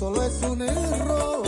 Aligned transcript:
solo 0.00 0.22
es 0.22 0.40
un 0.40 0.62
error, 0.62 1.42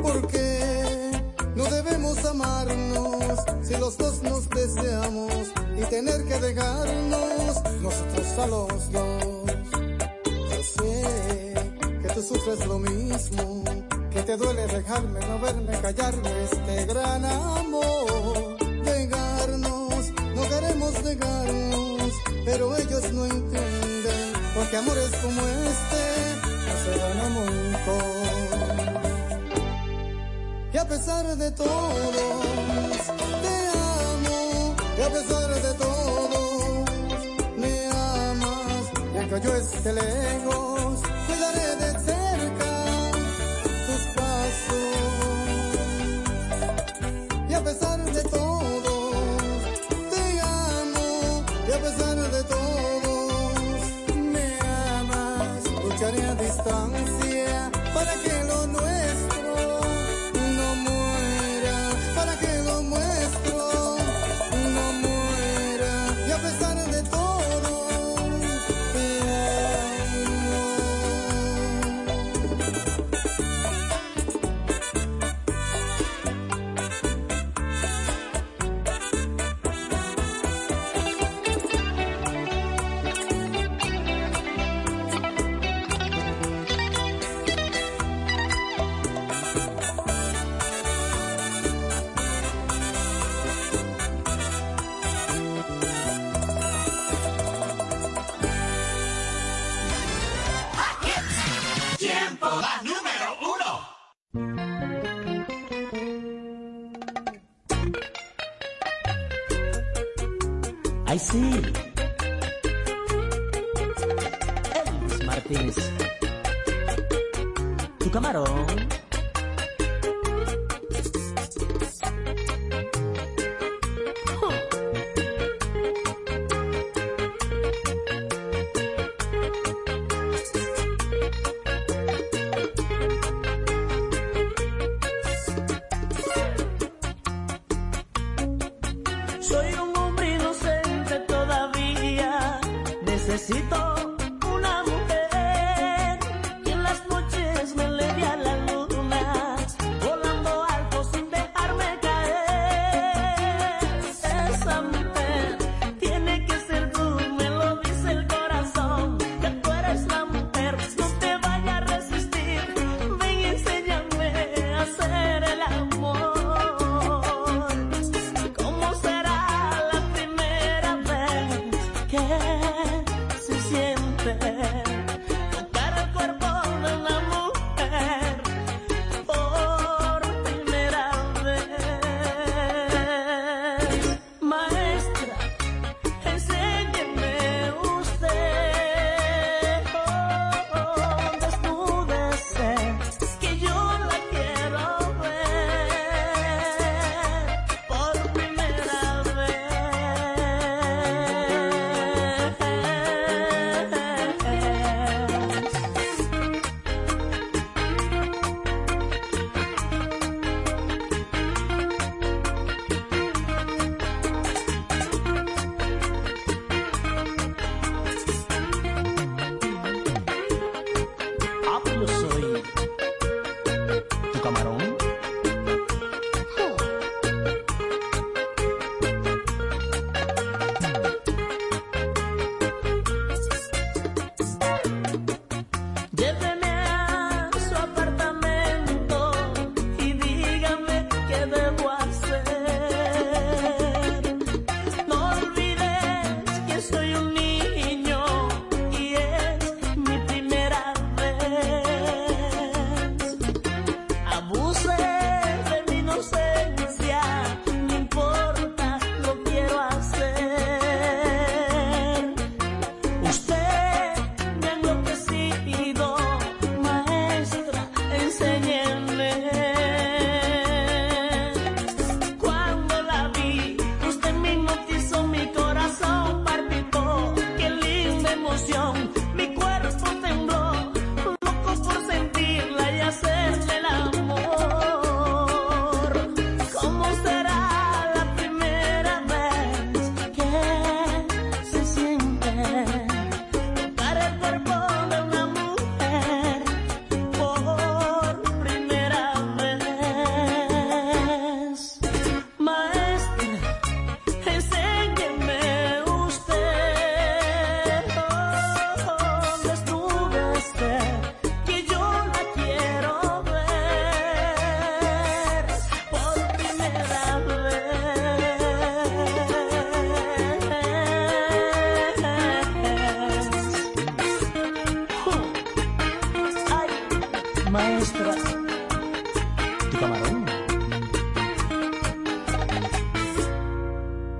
porque 0.00 1.10
no 1.56 1.64
debemos 1.64 2.24
amarnos 2.24 3.40
si 3.64 3.76
los 3.76 3.98
dos 3.98 4.22
nos 4.22 4.48
deseamos 4.48 5.32
y 5.76 5.82
tener 5.86 6.24
que 6.24 6.38
dejarnos 6.38 7.62
nosotros 7.82 8.28
a 8.38 8.46
los 8.46 8.92
dos. 8.92 9.50
Yo 10.52 10.62
sé 10.62 11.54
que 12.00 12.08
tú 12.14 12.22
sufres 12.22 12.64
lo 12.64 12.78
mismo, 12.78 13.64
que 14.12 14.22
te 14.22 14.36
duele 14.36 14.64
dejarme, 14.68 15.18
no 15.26 15.40
verme, 15.40 15.80
callarme 15.80 16.30
este 16.44 16.86
gran 16.86 17.24
amor. 17.24 18.56
Negarnos, 18.84 20.12
no 20.36 20.42
queremos 20.48 21.02
negarnos, 21.02 22.12
pero 22.44 22.76
ellos 22.76 23.12
no 23.12 23.24
entienden 23.24 23.77
que 24.70 24.76
amores 24.76 25.10
como 25.22 25.40
este 25.40 26.02
no 26.66 26.74
se 26.84 26.98
dan 26.98 27.20
a 27.20 27.28
montón. 27.30 28.18
Y 30.72 30.76
a 30.76 30.84
pesar 30.86 31.36
de 31.36 31.50
todo, 31.52 32.42
te 33.42 33.56
amo, 33.72 34.76
y 34.98 35.02
a 35.02 35.08
pesar 35.08 35.48
de 35.62 35.74
todo, 35.74 36.84
me 37.56 37.86
amas, 37.86 38.84
aunque 39.16 39.40
yo 39.40 39.54
esté 39.56 39.92
lejos, 39.92 41.00
cuidaré 41.26 41.76
de 41.76 42.04
ser. 42.04 42.17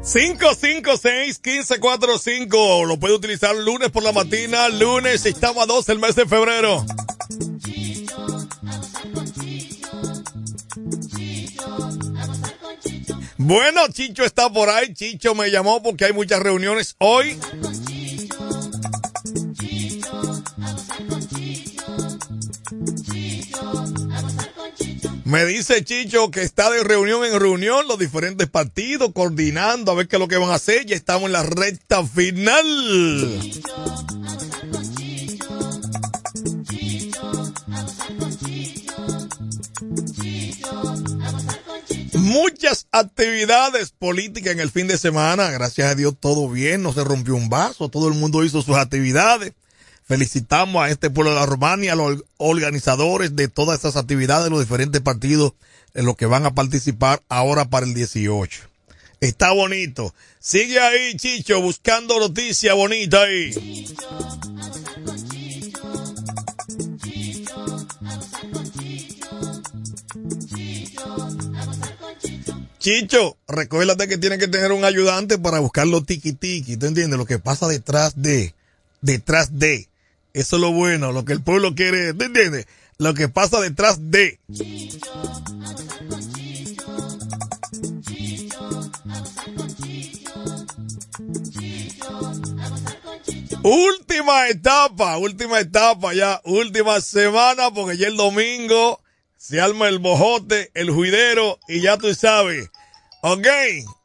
556-1545. 0.09 2.87
Lo 2.87 2.99
puede 2.99 3.15
utilizar 3.15 3.55
lunes 3.55 3.91
por 3.91 4.03
la 4.03 4.13
mañana, 4.13 4.71
lunes 4.71 5.27
a 5.27 5.67
12 5.67 5.93
el 5.93 5.99
mes 5.99 6.15
de 6.15 6.25
febrero. 6.25 6.87
Bueno, 13.37 13.83
Chicho 13.93 14.25
está 14.25 14.51
por 14.51 14.71
ahí. 14.71 14.95
Chicho 14.95 15.35
me 15.35 15.51
llamó 15.51 15.83
porque 15.83 16.07
hay 16.07 16.13
muchas 16.13 16.41
reuniones 16.41 16.97
hoy. 16.99 17.39
Me 25.29 25.45
dice 25.45 25.85
Chicho 25.85 26.31
que 26.31 26.41
está 26.41 26.71
de 26.71 26.83
reunión 26.83 27.23
en 27.23 27.39
reunión 27.39 27.87
los 27.87 27.99
diferentes 27.99 28.49
partidos, 28.49 29.13
coordinando 29.13 29.93
a 29.93 29.95
ver 29.95 30.09
qué 30.09 30.17
es 30.17 30.21
lo 30.21 30.27
que 30.27 30.39
van 30.39 30.49
a 30.49 30.55
hacer. 30.55 30.87
Ya 30.87 30.97
estamos 30.97 31.27
en 31.27 31.33
la 31.33 31.43
recta 31.43 32.03
final. 32.03 32.65
Muchas 42.15 42.87
actividades 42.91 43.91
políticas 43.91 44.55
en 44.55 44.61
el 44.61 44.71
fin 44.71 44.87
de 44.87 44.97
semana. 44.97 45.51
Gracias 45.51 45.91
a 45.91 45.95
Dios 45.95 46.15
todo 46.19 46.49
bien, 46.49 46.83
no 46.83 46.95
se 46.95 47.05
rompió 47.05 47.35
un 47.35 47.51
vaso, 47.51 47.91
todo 47.91 48.09
el 48.09 48.15
mundo 48.15 48.45
hizo 48.45 48.63
sus 48.63 48.77
actividades. 48.77 49.53
Felicitamos 50.09 50.83
a 50.83 50.89
este 50.89 51.11
pueblo 51.11 51.33
de 51.33 51.41
la 51.41 51.45
Romania, 51.45 51.93
a 51.93 51.97
los 51.97 52.25
organizadores 52.39 53.37
de 53.37 53.49
todas 53.49 53.77
estas 53.77 53.97
actividades, 53.97 54.51
los 54.51 54.61
diferentes 54.61 55.03
partidos 55.03 55.53
en 55.93 56.07
los 56.07 56.17
que 56.17 56.25
van 56.25 56.47
a 56.47 56.55
participar 56.55 57.23
ahora 57.29 57.67
para 57.67 57.85
el 57.85 57.93
18. 57.93 58.63
Está 59.21 59.53
bonito. 59.53 60.15
Sigue 60.41 60.81
ahí, 60.81 61.15
Chicho, 61.17 61.61
buscando 61.61 62.19
noticia 62.19 62.73
bonita 62.73 63.21
ahí. 63.21 63.87
Chicho, 72.79 73.37
recuérdate 73.47 74.09
que 74.09 74.17
tiene 74.17 74.39
que 74.39 74.49
tener 74.49 74.73
un 74.73 74.87
ayudante 74.87 75.37
para 75.37 75.59
buscar 75.59 75.87
los 75.87 76.07
tiki 76.07 76.33
tiki, 76.33 76.79
¿tú 76.79 76.87
entiendes? 76.87 77.19
Lo 77.19 77.27
que 77.27 77.39
pasa 77.39 77.69
detrás 77.69 78.15
de, 78.17 78.55
detrás 79.03 79.59
de. 79.59 79.87
Eso 80.33 80.57
es 80.57 80.63
lo 80.63 80.73
bueno, 80.73 81.13
lo 81.13 81.25
que 81.25 81.33
el 81.33 81.43
pueblo 81.43 81.75
quiere, 81.75 82.15
¿te 82.15 82.27
entiendes? 82.27 82.67
Lo 82.99 83.15
que 83.15 83.29
pasa 83.29 83.61
detrás 83.61 84.11
de. 84.11 84.39
Última 93.63 94.49
etapa, 94.49 95.19
última 95.19 95.61
etapa 95.61 96.15
ya, 96.15 96.41
última 96.45 97.01
semana, 97.01 97.71
porque 97.71 97.97
ya 97.97 98.09
el 98.09 98.17
domingo 98.17 99.01
se 99.37 99.61
arma 99.61 99.89
el 99.89 99.99
bojote, 99.99 100.71
el 100.75 100.91
juidero, 100.91 101.59
y 101.69 101.81
ya 101.81 101.97
tú 101.97 102.15
sabes. 102.15 102.71
Ok, 103.23 103.47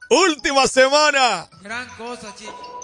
última 0.09 0.67
semana. 0.67 1.49
Gran 1.61 1.87
cosa, 1.97 2.33
chico. 2.35 2.82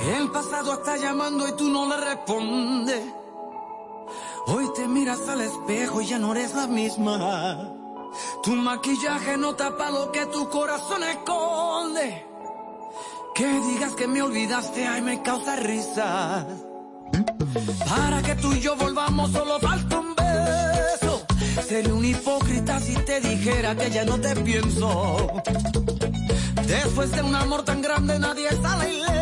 El 0.00 0.30
pasado 0.30 0.74
está 0.74 0.96
llamando 0.96 1.48
y 1.48 1.52
tú 1.52 1.68
no 1.68 1.88
le 1.88 1.96
respondes. 1.96 3.02
Hoy 4.46 4.66
te 4.74 4.86
miras 4.86 5.28
al 5.28 5.40
espejo 5.40 6.00
y 6.00 6.06
ya 6.06 6.18
no 6.18 6.32
eres 6.32 6.54
la 6.54 6.66
misma. 6.66 7.74
Tu 8.42 8.52
maquillaje 8.52 9.36
no 9.36 9.54
tapa 9.54 9.90
lo 9.90 10.10
que 10.12 10.24
tu 10.26 10.48
corazón 10.48 11.02
esconde. 11.02 12.24
Que 13.34 13.46
digas 13.46 13.92
que 13.94 14.08
me 14.08 14.22
olvidaste, 14.22 14.86
ay, 14.86 15.02
me 15.02 15.22
causa 15.22 15.56
risa. 15.56 16.46
Para 17.88 18.22
que 18.22 18.34
tú 18.36 18.52
y 18.52 18.60
yo 18.60 18.76
volvamos, 18.76 19.30
solo 19.32 19.58
falta 19.58 19.98
un 19.98 20.14
beso. 20.14 21.22
Sería 21.66 21.94
un 21.94 22.04
hipócrita 22.04 22.80
si 22.80 22.94
te 22.94 23.20
dijera 23.20 23.74
que 23.76 23.90
ya 23.90 24.04
no 24.04 24.18
te 24.18 24.34
pienso. 24.36 25.42
Después 26.66 27.10
de 27.12 27.22
un 27.22 27.34
amor 27.34 27.64
tan 27.64 27.82
grande, 27.82 28.18
nadie 28.18 28.48
sale 28.62 28.94
ileso. 28.94 29.17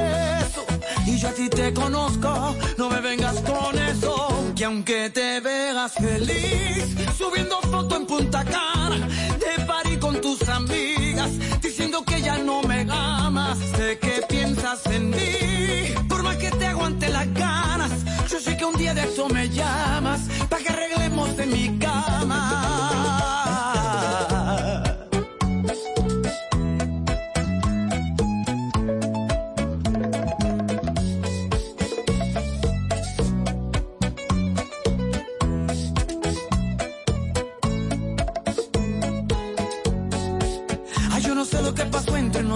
Y 1.07 1.19
yo 1.19 1.29
a 1.29 1.33
te 1.33 1.73
conozco, 1.73 2.57
no 2.77 2.91
me 2.91 3.01
vengas 3.01 3.37
con 3.43 3.79
eso. 3.79 4.53
Que 4.57 4.65
aunque 4.65 5.09
te 5.11 5.39
veas 5.41 5.93
feliz, 5.95 6.97
subiendo 7.17 7.61
foto 7.61 7.97
en 7.97 8.07
Punta 8.07 8.45
Cana, 8.45 9.07
de 9.39 9.65
party 9.65 9.99
con 9.99 10.21
tus 10.21 10.49
amigas, 10.49 11.31
diciendo 11.63 12.03
que 12.05 12.21
ya 12.21 12.39
no 12.39 12.61
me 12.63 12.87
amas, 12.91 13.57
sé 13.77 13.99
que 14.01 14.25
piensas 14.29 14.85
en 14.87 15.11
mí, 15.11 15.95
por 16.09 16.25
más 16.25 16.37
que 16.39 16.51
te 16.51 16.67
aguante 16.67 17.09
las 17.09 17.33
ganas, 17.35 17.93
yo 18.29 18.41
sé 18.41 18.57
que 18.57 18.65
un 18.65 18.77
día 18.77 18.93
de 18.93 19.05
eso 19.05 19.29
me 19.29 19.49
llamas, 19.49 20.23
para 20.49 20.63
que 20.63 20.69
arreglemos 20.71 21.39
en 21.39 21.53
mi 21.53 21.79
cama. 21.79 22.86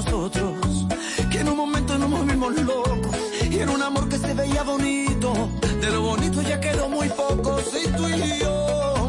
Nosotros, 0.04 0.87
que 1.30 1.40
en 1.40 1.49
un 1.49 1.57
momento 1.57 1.99
nos 1.99 2.09
movimos 2.09 2.54
locos 2.62 3.16
y 3.50 3.59
era 3.59 3.71
un 3.71 3.83
amor 3.83 4.09
que 4.09 4.16
se 4.16 4.33
veía 4.33 4.62
bonito, 4.62 5.50
de 5.80 5.90
lo 5.90 6.00
bonito 6.00 6.40
ya 6.40 6.59
quedó 6.59 6.88
muy 6.88 7.09
poco, 7.11 7.59
sí 7.71 7.87
tú 7.97 8.09
y 8.09 8.40
yo. 8.40 9.09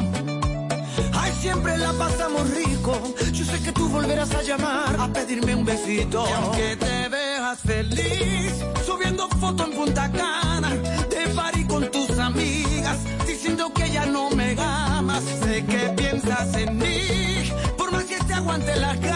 Ay, 1.13 1.31
siempre 1.39 1.77
la 1.77 1.93
pasamos 1.93 2.49
rico, 2.49 2.99
yo 3.31 3.45
sé 3.45 3.63
que 3.63 3.71
tú 3.71 3.87
volverás 3.87 4.33
a 4.35 4.41
llamar 4.41 4.97
a 4.99 5.07
pedirme 5.07 5.55
un 5.55 5.63
besito. 5.63 6.25
Y 6.27 6.33
aunque 6.33 6.75
te 6.75 7.07
veas 7.07 7.59
feliz, 7.59 8.53
subiendo 8.85 9.29
foto 9.39 9.65
en 9.65 9.71
Punta 9.71 10.11
Cana, 10.11 10.71
de 11.09 11.27
party 11.33 11.63
con 11.65 11.89
tus 11.89 12.09
amigas, 12.17 12.97
diciendo 13.25 13.71
que 13.73 13.89
ya 13.89 14.05
no 14.05 14.29
me 14.31 14.57
amas, 14.59 15.23
sé 15.43 15.65
que 15.65 15.89
piensas 15.95 16.53
en 16.55 16.77
mí, 16.77 17.49
por 17.77 17.91
más 17.93 18.03
que 18.03 18.17
te 18.17 18.33
aguante 18.33 18.75
las 18.75 18.99
ganas, 18.99 19.10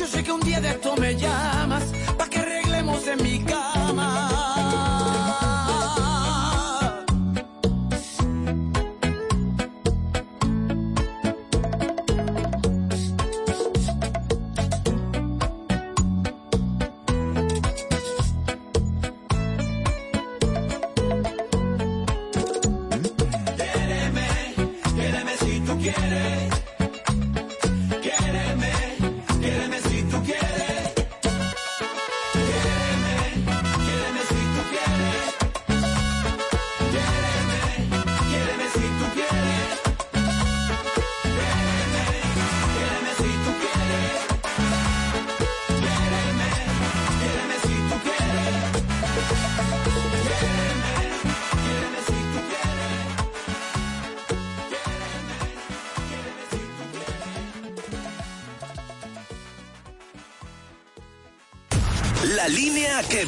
yo 0.00 0.06
sé 0.06 0.24
que 0.24 0.32
un 0.32 0.40
día 0.40 0.62
de 0.62 0.70
esto 0.70 0.96
me 0.96 1.14
llamas, 1.14 1.79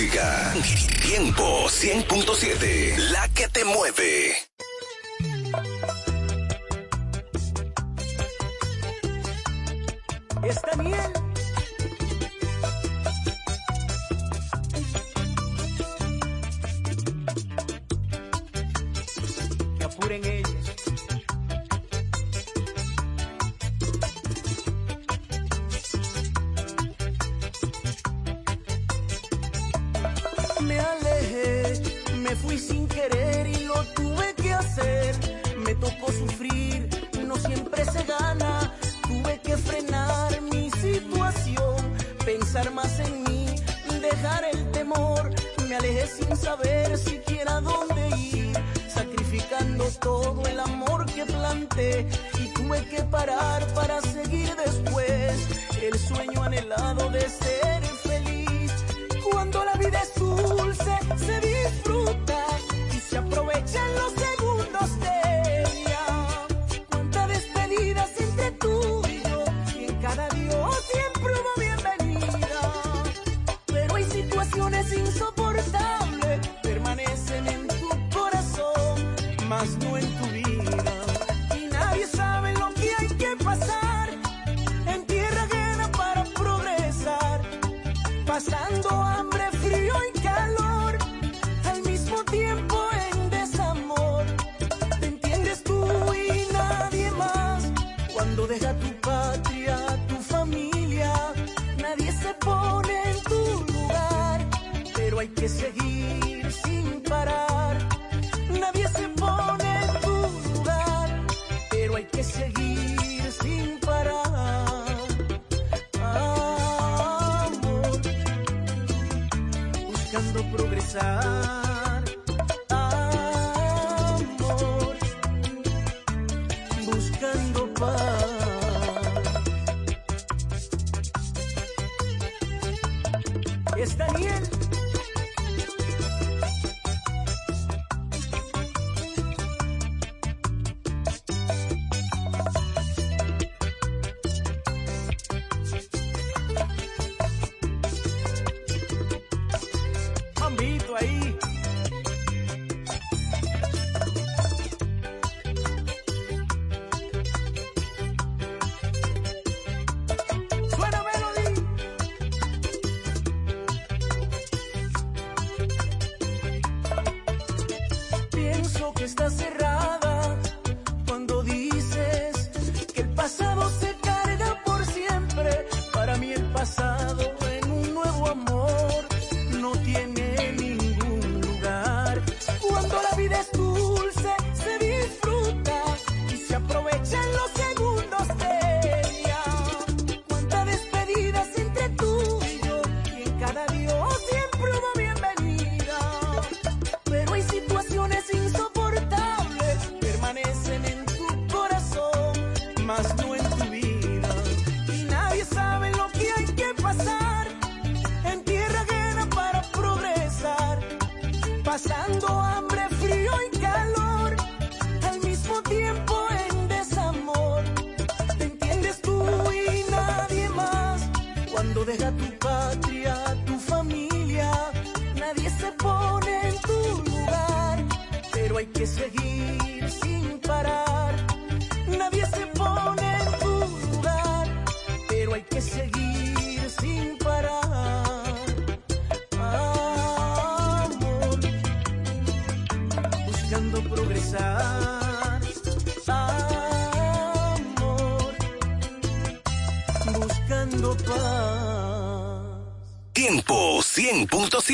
música. 0.00 0.54
Tiempo 1.02 1.66
100.7, 1.68 2.96
la 3.10 3.28
que 3.28 3.48
te 3.48 3.64
mueve. 3.64 4.19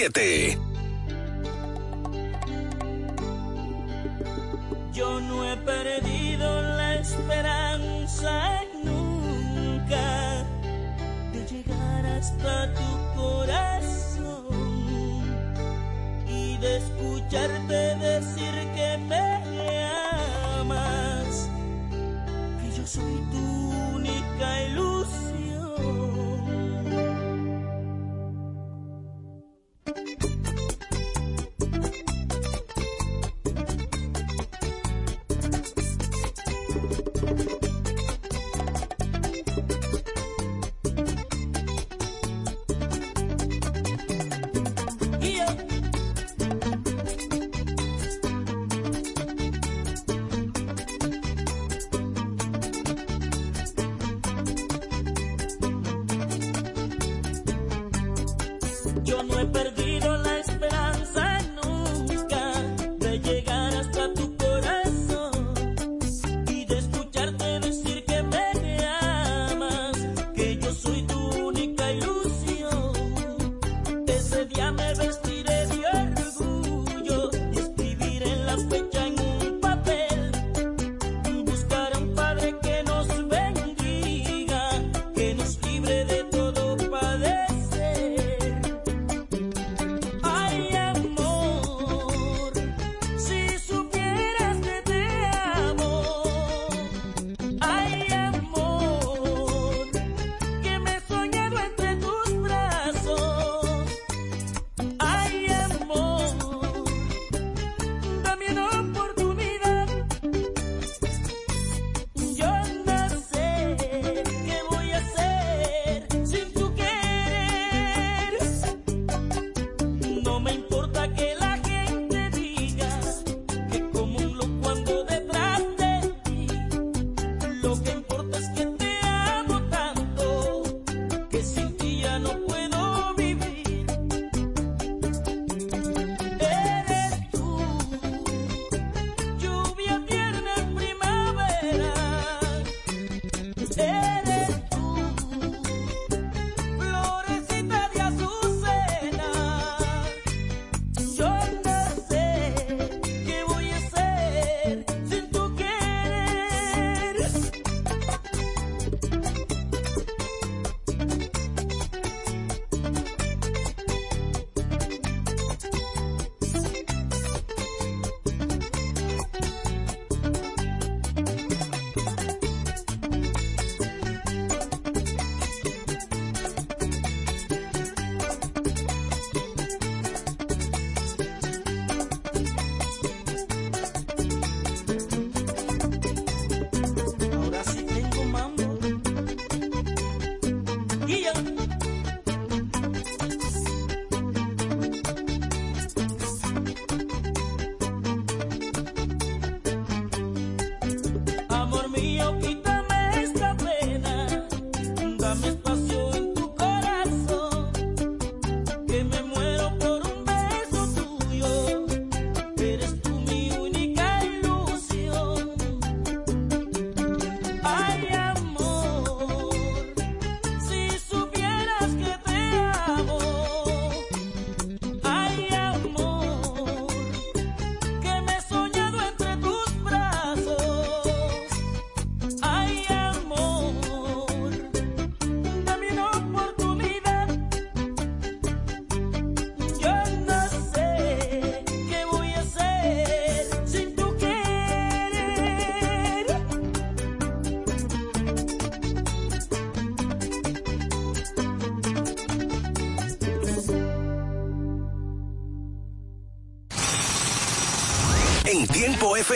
100.7. 0.08 0.65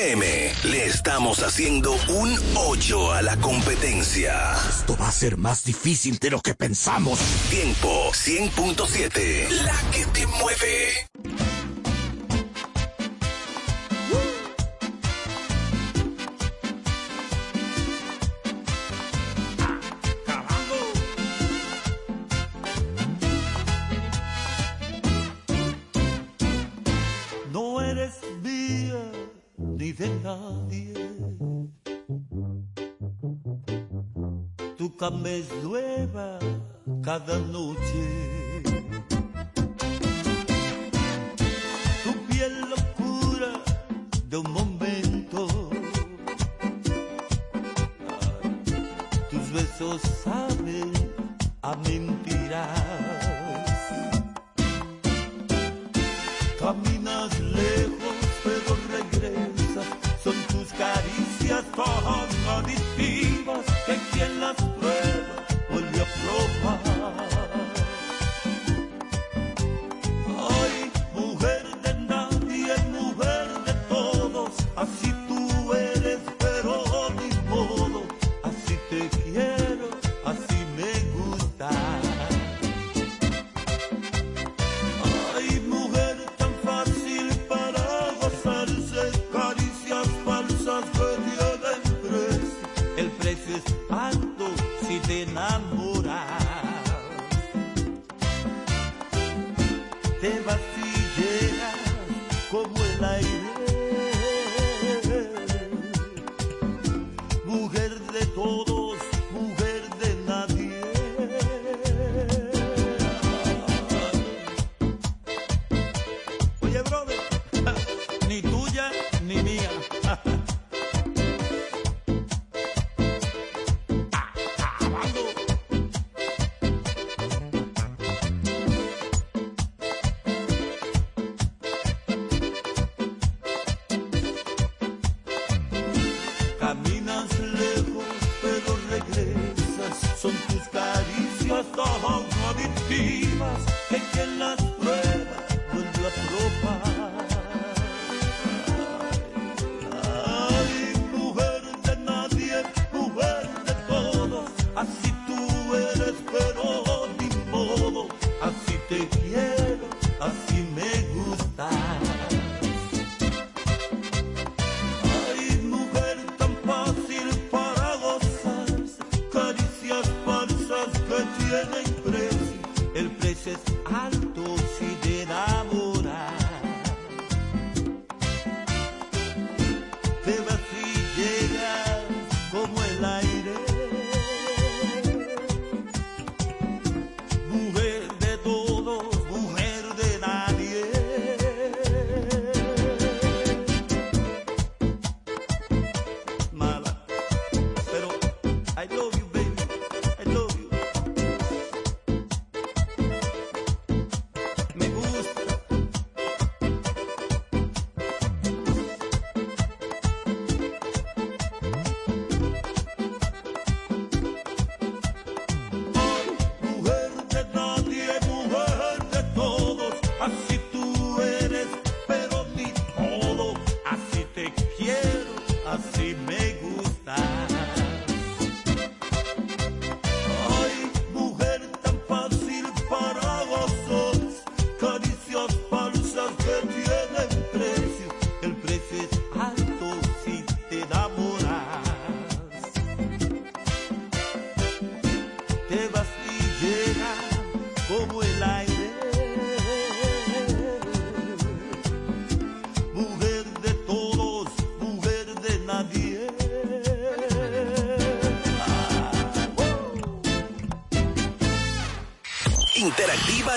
FM 0.01 0.53
le 0.65 0.87
estamos 0.87 1.43
haciendo 1.43 1.93
un 2.09 2.35
8 2.55 3.13
a 3.13 3.21
la 3.21 3.37
competencia. 3.37 4.55
Esto 4.67 4.97
va 4.97 5.09
a 5.09 5.13
ser 5.13 5.37
más 5.37 5.63
difícil 5.63 6.19
de 6.19 6.31
lo 6.31 6.41
que 6.41 6.55
pensamos. 6.55 7.19
Tiempo 7.51 8.11
100.7. 8.13 9.51
La 9.51 9.79
que 9.93 10.07
te 10.07 10.27
mueve. 10.27 11.10
tu 34.81 34.97
cama 34.97 35.29
es 35.29 35.47
nueva 35.62 36.38
cada 37.03 37.38
noche. 37.38 38.62
Tu 42.03 42.11
piel 42.29 42.55
locura 42.73 43.53
de 44.31 44.38
un 44.38 44.51
momento 44.51 44.69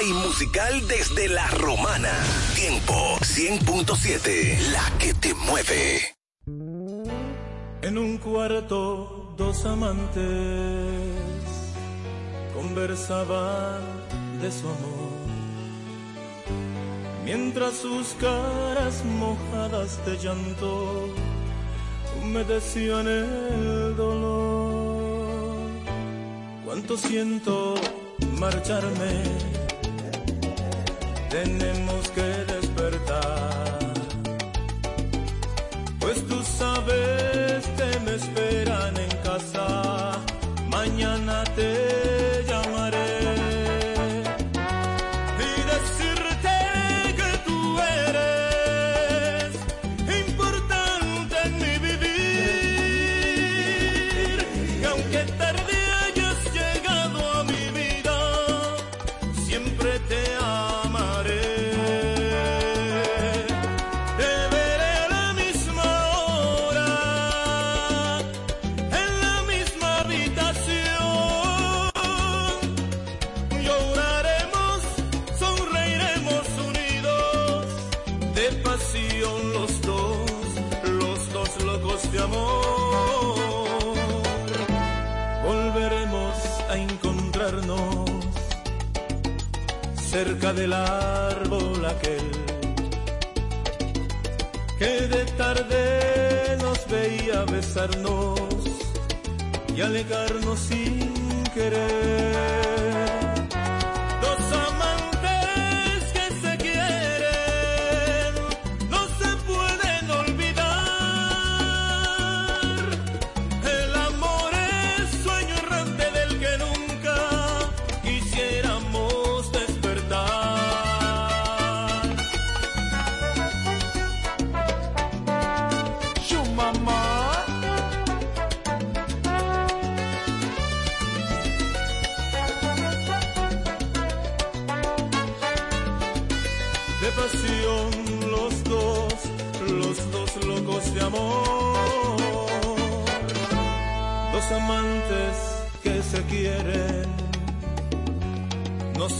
y 0.05 0.13
musical 0.13 0.87
desde 0.87 1.29
La 1.29 1.47
Romana. 1.47 2.11
Tiempo 2.55 2.93
100.7, 3.19 4.59
la 4.71 4.97
que 4.97 5.13
te 5.13 5.33
mueve. 5.33 6.01
En 7.81 7.97
un 7.97 8.17
cuarto, 8.17 9.33
dos 9.37 9.65
amantes 9.65 10.23
conversaban 12.53 13.81
de 14.41 14.51
su 14.51 14.67
amor. 14.67 15.13
Mientras 17.23 17.73
sus 17.77 18.07
caras 18.15 19.03
mojadas 19.05 20.05
de 20.05 20.17
llanto 20.17 21.07
humedecían 22.21 23.07
el 23.07 23.95
dolor. 23.95 25.69
Cuánto 26.65 26.97
siento 26.97 27.75
marcharme 28.39 29.52
tenemos 31.33 32.11
que 32.11 32.52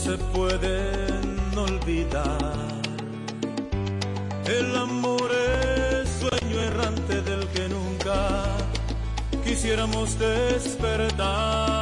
se 0.04 0.18
pueden 0.36 1.38
olvidar. 1.56 2.58
El 4.44 4.76
amor 4.76 5.30
es 5.32 6.08
sueño 6.20 6.60
errante 6.60 7.22
del 7.22 7.48
que 7.48 7.68
nunca 7.70 8.44
quisiéramos 9.42 10.18
despertar. 10.18 11.73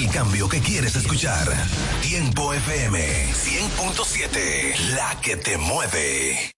el 0.00 0.10
cambio 0.10 0.48
que 0.48 0.60
quieres 0.60 0.96
escuchar. 0.96 1.46
Tiempo 2.00 2.54
FM 2.54 2.98
100.7, 3.32 4.94
la 4.94 5.20
que 5.20 5.36
te 5.36 5.58
mueve. 5.58 6.49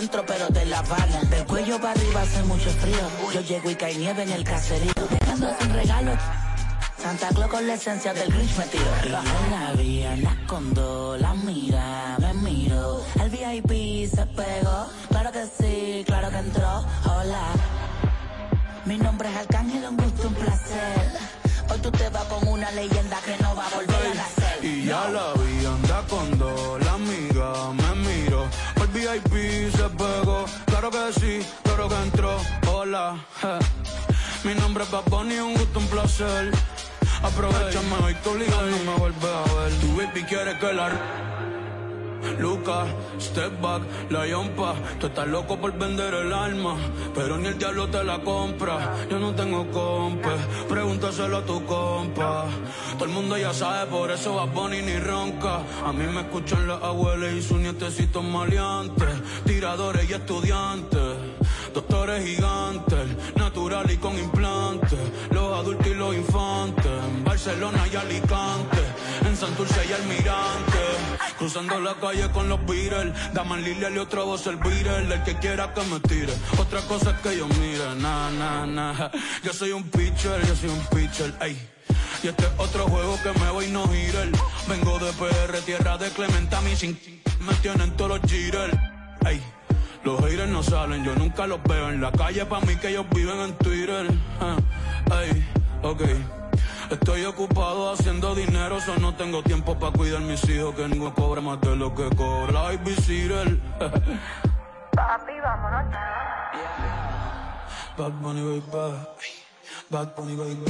Y 0.00 0.06
pero 0.06 0.46
te 0.46 0.64
la 0.66 0.80
van. 0.82 1.28
Del 1.28 1.44
cuello 1.44 1.80
para 1.80 1.90
arriba 1.90 2.22
hace 2.22 2.42
mucho 2.44 2.70
frío. 2.70 3.32
Yo 3.34 3.40
llego 3.40 3.68
y 3.68 3.74
cae 3.74 3.96
nieve 3.96 4.22
en 4.22 4.30
el 4.30 4.44
caserío. 4.44 4.92
Dejando 5.10 5.48
sin 5.58 5.72
regalo. 5.72 6.12
Santa 7.02 7.28
Claus 7.30 7.50
con 7.50 7.66
la 7.66 7.74
esencia 7.74 8.14
del 8.14 8.32
Grinch 8.32 8.56
me 8.56 8.64
tiró. 8.66 8.84
En 9.02 9.12
la 9.12 9.72
vía, 9.72 10.14
en 10.14 10.22
la 10.22 11.34
mira, 11.34 12.16
me 12.20 12.32
miro. 12.34 13.04
El 13.20 13.30
VIP 13.30 14.08
se 14.08 14.24
pegó, 14.26 14.86
claro 15.08 15.32
que 15.32 15.44
sí, 15.58 16.04
claro 16.06 16.30
que 16.30 16.38
entró. 16.38 16.84
Hola, 17.04 17.48
mi 18.84 18.98
nombre 18.98 19.28
es 19.30 19.36
Arcángel, 19.36 19.84
un 19.84 19.96
gusto, 19.96 20.28
un 20.28 20.34
placer. 20.34 21.12
Hoy 21.70 21.78
tú 21.80 21.90
te 21.90 22.08
vas 22.10 22.24
con 22.24 22.46
una 22.46 22.70
leyenda 22.70 23.18
que 23.24 23.36
no 23.42 23.56
va 23.56 23.66
a 23.66 23.70
volver 23.70 24.06
a 24.12 24.14
nacer. 24.14 24.37
Y 24.62 24.84
ya 24.84 25.08
la 25.10 25.32
vi, 25.34 25.66
anda 25.66 26.02
con 26.08 26.38
dos, 26.38 26.84
la 26.84 26.94
amiga 26.94 27.72
me 27.72 27.94
miro. 28.08 28.46
El 28.76 28.88
VIP 28.88 29.70
se 29.70 29.88
pegó, 29.90 30.44
claro 30.66 30.90
que 30.90 31.12
sí, 31.20 31.46
claro 31.62 31.88
que 31.88 31.94
entró. 31.94 32.36
Hola, 32.72 33.16
mi 34.44 34.54
nombre 34.54 34.82
es 34.84 34.90
Bad 34.90 35.04
Bunny, 35.10 35.38
un 35.38 35.54
gusto, 35.54 35.78
un 35.78 35.86
placer. 35.86 36.50
Aprovechame 37.22 37.94
hoy 38.04 38.14
que 38.14 38.28
obligado 38.28 38.66
no 38.66 38.92
me 38.92 38.98
vuelves 38.98 39.24
a 39.24 39.54
ver. 39.54 39.72
Tu 39.80 39.96
baby 39.96 40.22
quiere 40.24 40.58
que 40.58 40.72
la 40.72 40.88
Luca, 42.38 42.86
step 43.20 43.60
back, 43.60 43.82
la 44.10 44.26
yompa. 44.26 44.74
Tú 45.00 45.06
estás 45.08 45.26
loco 45.26 45.56
por 45.56 45.76
vender 45.76 46.14
el 46.14 46.32
alma, 46.32 46.76
pero 47.14 47.36
ni 47.36 47.48
el 47.48 47.58
diablo 47.58 47.88
te 47.88 48.04
la 48.04 48.20
compra. 48.20 48.94
Yo 49.10 49.18
no 49.18 49.34
tengo 49.34 49.68
compa, 49.70 50.34
pregúntaselo 50.68 51.38
a 51.38 51.44
tu 51.44 51.64
compa. 51.64 52.46
Todo 52.94 53.04
el 53.04 53.10
mundo 53.10 53.36
ya 53.36 53.52
sabe, 53.52 53.90
por 53.90 54.10
eso 54.10 54.34
va 54.34 54.44
Bonnie 54.44 54.82
ni 54.82 54.98
ronca. 54.98 55.62
A 55.84 55.92
mí 55.92 56.04
me 56.06 56.20
escuchan 56.20 56.66
las 56.66 56.82
abuelas 56.82 57.32
y 57.32 57.42
sus 57.42 57.58
nietecitos 57.58 58.22
maleantes, 58.24 59.08
tiradores 59.44 60.08
y 60.08 60.12
estudiantes. 60.12 61.16
Doctores 61.74 62.24
gigantes, 62.24 63.34
natural 63.36 63.90
y 63.90 63.96
con 63.98 64.18
implantes. 64.18 64.98
Los 65.30 65.58
adultos 65.58 65.86
y 65.86 65.94
los 65.94 66.14
infantes. 66.14 66.92
Barcelona 67.24 67.84
y 67.92 67.96
Alicante. 67.96 68.77
Santurce 69.38 69.86
y 69.88 69.92
Almirante. 69.92 70.78
Cruzando 71.38 71.80
la 71.80 71.94
calle 71.94 72.28
con 72.32 72.48
los 72.48 72.58
Beatles. 72.66 73.14
Daman 73.32 73.62
Lilia 73.62 73.88
y 73.88 73.98
otra 73.98 74.22
voz 74.22 74.46
el 74.48 74.56
Beatle. 74.56 75.14
El 75.14 75.22
que 75.22 75.36
quiera 75.36 75.72
que 75.72 75.82
me 75.82 76.00
tire. 76.00 76.32
Otra 76.58 76.80
cosa 76.82 77.10
es 77.10 77.18
que 77.20 77.36
yo 77.36 77.46
mire. 77.60 77.94
Na, 77.98 78.30
na, 78.32 78.66
na. 78.66 79.10
Yo 79.44 79.52
soy 79.52 79.70
un 79.70 79.84
pitcher, 79.84 80.44
yo 80.44 80.56
soy 80.56 80.70
un 80.70 80.84
pitcher. 80.86 81.32
Ey. 81.40 81.56
Y 82.24 82.28
este 82.28 82.42
es 82.46 82.50
otro 82.58 82.86
juego 82.88 83.16
que 83.22 83.38
me 83.38 83.50
voy 83.50 83.68
no 83.68 83.86
girar. 83.86 84.28
Vengo 84.68 84.98
de 84.98 85.12
PR, 85.12 85.58
tierra 85.64 85.96
de 85.98 86.10
Clementa, 86.10 86.60
mi 86.62 86.74
sin 86.74 86.98
me 87.40 87.54
tienen 87.62 87.96
todos 87.96 88.20
los 88.20 88.30
jitters. 88.30 88.76
Ey. 89.24 89.40
Los 90.02 90.20
haters 90.20 90.48
no 90.48 90.64
salen, 90.64 91.04
yo 91.04 91.14
nunca 91.14 91.46
los 91.46 91.62
veo 91.62 91.90
en 91.90 92.00
la 92.00 92.10
calle, 92.10 92.44
pa' 92.46 92.60
mí 92.60 92.74
que 92.76 92.88
ellos 92.88 93.06
viven 93.10 93.38
en 93.38 93.54
Twitter. 93.58 94.06
Ah, 94.40 94.56
Ey, 95.22 95.46
ok. 95.82 96.37
Estoy 96.90 97.24
ocupado 97.26 97.92
haciendo 97.92 98.34
dinero, 98.34 98.80
so 98.80 98.96
no 98.96 99.14
tengo 99.14 99.42
tiempo 99.42 99.78
para 99.78 99.92
cuidar 99.92 100.22
mis 100.22 100.42
hijos, 100.48 100.74
que 100.74 100.88
ninguno 100.88 101.14
cobra 101.14 101.42
más 101.42 101.60
de 101.60 101.76
lo 101.76 101.94
que 101.94 102.08
cobra. 102.16 102.68
Ay, 102.68 102.78
visitor. 102.78 103.58
Papi, 104.92 105.32
vámonos. 105.42 105.94
Bad 107.98 108.12
Bunny, 108.22 108.40
baby. 108.40 108.62
Bad 109.90 110.14
Bunny, 110.16 110.34
baby. 110.36 110.64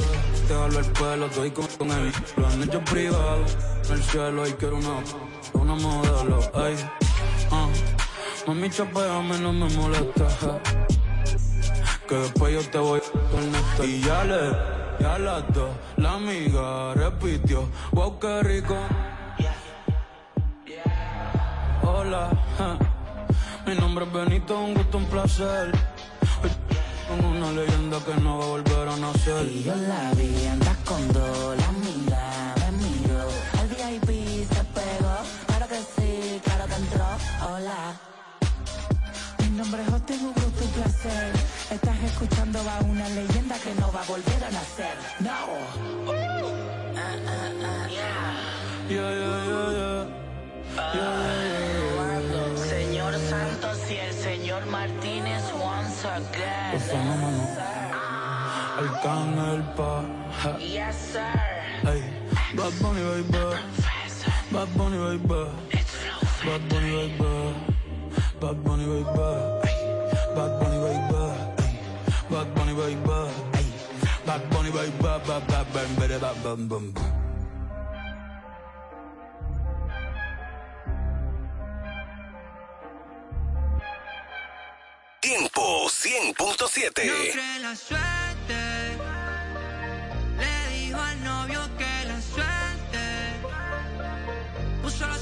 Te 0.47 0.53
jalo 0.53 0.79
el 0.79 0.91
pelo, 0.91 1.25
estoy 1.27 1.51
con, 1.51 1.67
con 1.77 1.91
él. 1.91 2.11
Lo 2.35 2.47
han 2.47 2.63
hecho 2.63 2.83
privado. 2.83 3.45
En 3.85 3.91
el 3.93 4.03
cielo, 4.03 4.47
y 4.47 4.51
quiero 4.53 4.75
una, 4.75 5.03
una 5.53 5.75
modelo. 5.75 6.39
Ay, 6.53 6.75
ah. 7.51 7.67
Mami, 8.45 8.69
chapeame, 8.69 9.37
no 9.39 9.53
me 9.53 9.69
molesta. 9.69 10.59
Que 12.07 12.15
después 12.15 12.53
yo 12.53 12.71
te 12.71 12.77
voy 12.77 12.99
a 12.99 13.31
conectar. 13.31 13.85
Y 13.85 14.01
ya 14.01 14.23
le, 14.23 14.88
ya 14.99 15.17
las 15.17 15.53
dos, 15.53 15.69
la 15.97 16.13
amiga 16.13 16.93
repitió. 16.93 17.69
Wow, 17.91 18.19
qué 18.19 18.43
rico. 18.43 18.75
Hola, 21.83 22.29
mi 23.65 23.75
nombre 23.75 24.05
es 24.05 24.13
Benito, 24.13 24.59
un 24.59 24.73
gusto, 24.73 24.97
un 24.97 25.05
placer. 25.05 25.71
Con 27.07 27.25
una 27.25 27.51
leyenda 27.51 27.97
que 28.05 28.21
no 28.21 28.37
va 28.37 28.43
a 28.43 28.47
volver 28.47 28.87
a 28.87 28.97
nacer. 28.97 29.47
Y 29.47 29.63
yo 29.63 29.75
la 29.75 30.11
vi, 30.13 30.45
andas 30.47 30.77
con 30.85 31.07
dos, 31.11 31.57
la 31.57 31.71
mira, 31.71 32.55
me 32.59 32.71
miro. 32.77 33.19
El 33.61 33.67
VIP 33.69 34.47
se 34.47 34.63
pegó, 34.63 35.15
claro 35.47 35.67
que 35.67 35.79
sí, 35.95 36.41
claro 36.43 36.65
que 36.67 36.75
entró. 36.75 37.05
Hola. 37.47 37.93
Mi 39.39 39.49
nombre 39.57 39.81
es 39.81 39.89
José, 39.89 40.13
un 40.21 40.33
gusto, 40.33 40.65
un 40.65 40.71
placer. 40.71 41.33
Estás 41.71 42.03
escuchando 42.03 42.59
a 42.59 42.83
una 42.83 43.09
leyenda 43.09 43.55
que 43.59 43.73
no 43.75 43.91
va 43.91 44.01
a 44.01 44.05
volver 44.05 44.38
yeah. 48.89 49.11
Yeah, 49.13 49.45
yeah, 49.49 50.05
yeah. 50.93 51.19
Señor 52.55 53.13
Santos 53.17 53.91
y 53.91 53.97
el 53.97 54.13
señor 54.13 54.65
Martínez 54.65 55.43
once 55.53 56.05
again. 56.07 56.73
Los 56.73 56.83
fenómenos. 56.83 57.49
Arcángel 58.79 59.61
pa. 59.75 60.03
Yes, 60.59 60.95
sir. 61.13 61.39
Bad 62.55 62.73
Bunny, 62.81 63.01
baby. 63.01 63.45
Bad 64.51 64.67
Bunny, 64.75 64.97
baby. 64.97 65.45
Bad 66.45 66.61
Bunny, 66.69 66.91
baby. 66.91 67.53
Bad 68.41 68.63
Bunny, 68.63 68.85
baby. 68.85 69.13
Bad 70.35 70.59
Bunny, 70.59 70.77
baby. 70.79 71.09
Bad 72.29 72.55
Bunny, 72.55 72.73
baby. 72.73 73.15
Bad 74.25 74.49
Bunny, 74.49 74.71
baby. 74.71 74.91
Bad, 75.01 75.21
bad, 75.27 75.47
bad, 75.47 75.73
bad, 75.73 75.73
bad, 75.73 76.09
bad, 76.09 76.21
bad, 76.21 76.43
bad, 76.43 76.69
bad. 76.69 77.18
Tiempo 85.39 85.87
100.7. 85.87 86.91
cree 87.31 87.59
la 87.59 87.73
suerte. 87.73 88.59
Le 90.37 90.69
dijo 90.77 90.99
al 90.99 91.23
novio 91.23 91.61
que 91.77 92.05
la 92.07 92.21
suerte. 92.21 92.99
Puso 94.83 95.07
los. 95.07 95.19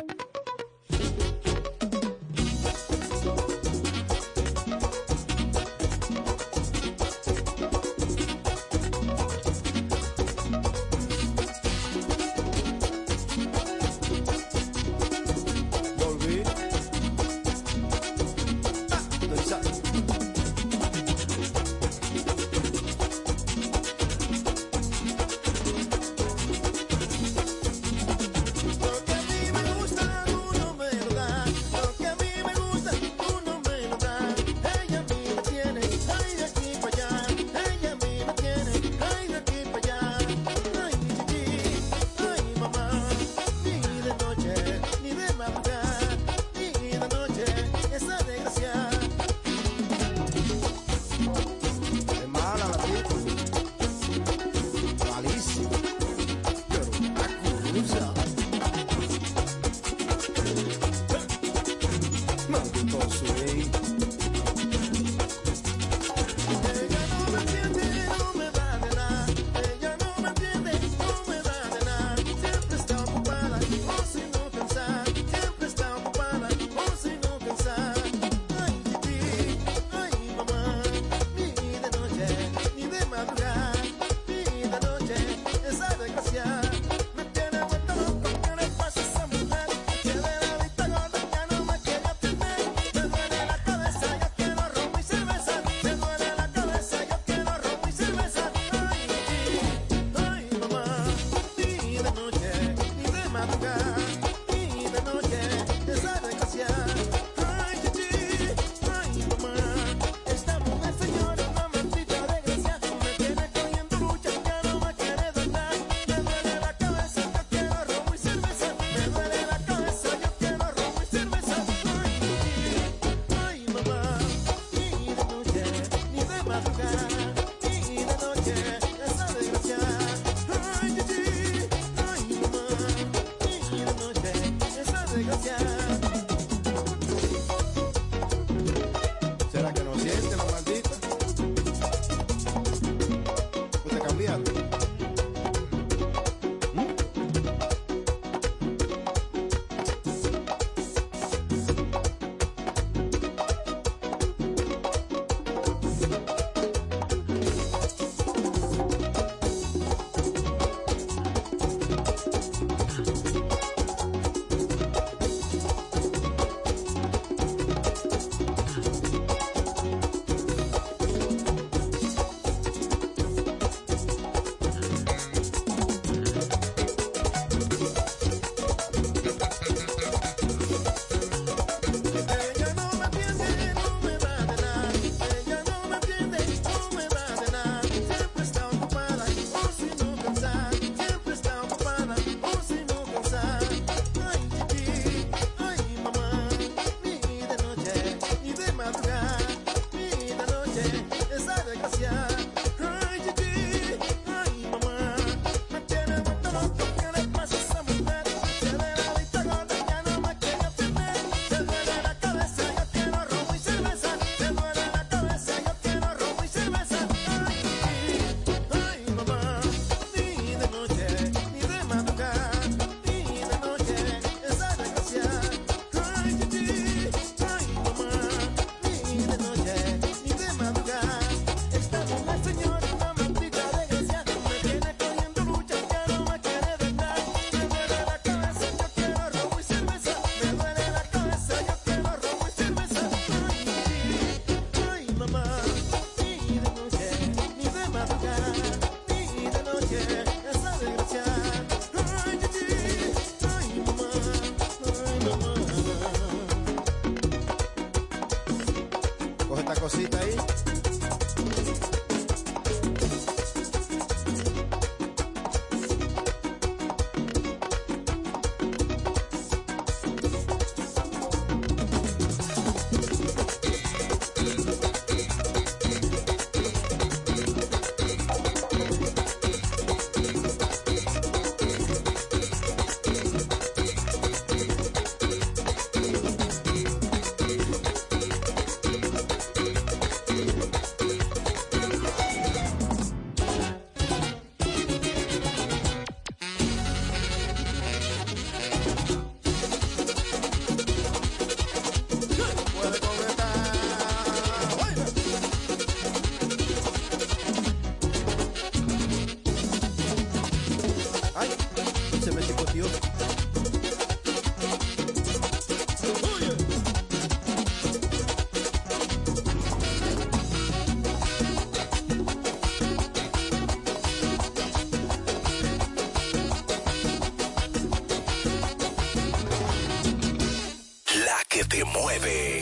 te 332.23 332.62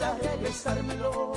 a 0.00 0.14
regresármelo. 0.22 1.27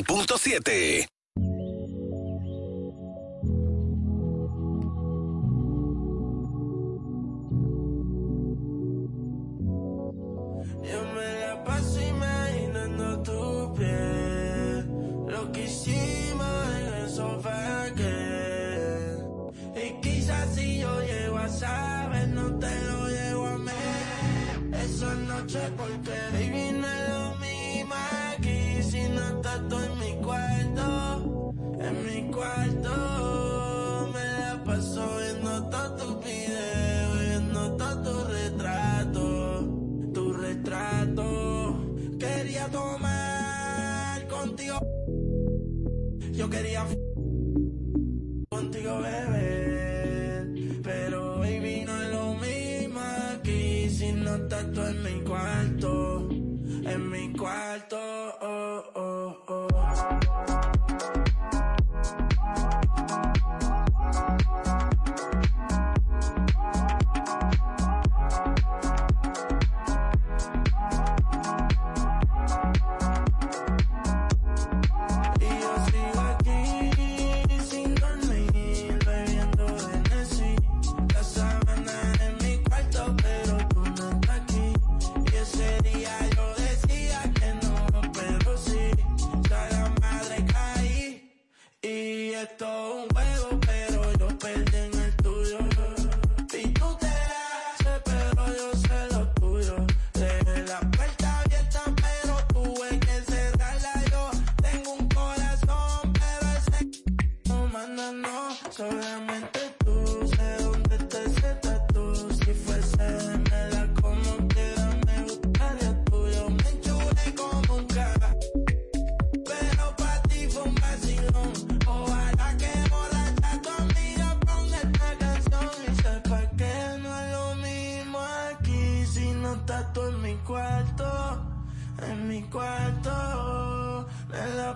100.7. 0.00 1.11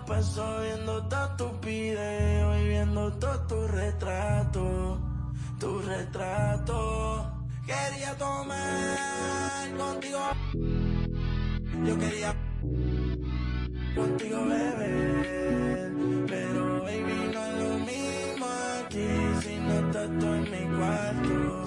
paso 0.07 0.61
viendo 0.61 1.02
todos 1.09 1.36
tus 1.36 1.61
videos 1.61 2.61
y 2.61 2.68
viendo 2.68 3.12
todos 3.14 3.46
tus 3.48 3.70
retratos, 3.70 4.98
tus 5.59 5.84
retratos. 5.84 7.26
Quería 7.66 8.14
tomar 8.16 9.76
contigo, 9.76 10.20
yo 11.84 11.98
quería 11.98 12.34
contigo 13.96 14.44
beber, 14.44 15.92
pero 16.28 16.82
baby 16.84 17.30
no 17.34 17.46
es 17.46 17.54
lo 17.62 17.78
mismo 17.80 18.46
aquí 18.84 19.09
si 19.42 19.59
no 19.59 19.74
estás 19.86 20.09
tú 20.20 20.26
en 20.26 20.42
mi 20.42 20.76
cuarto. 20.78 21.66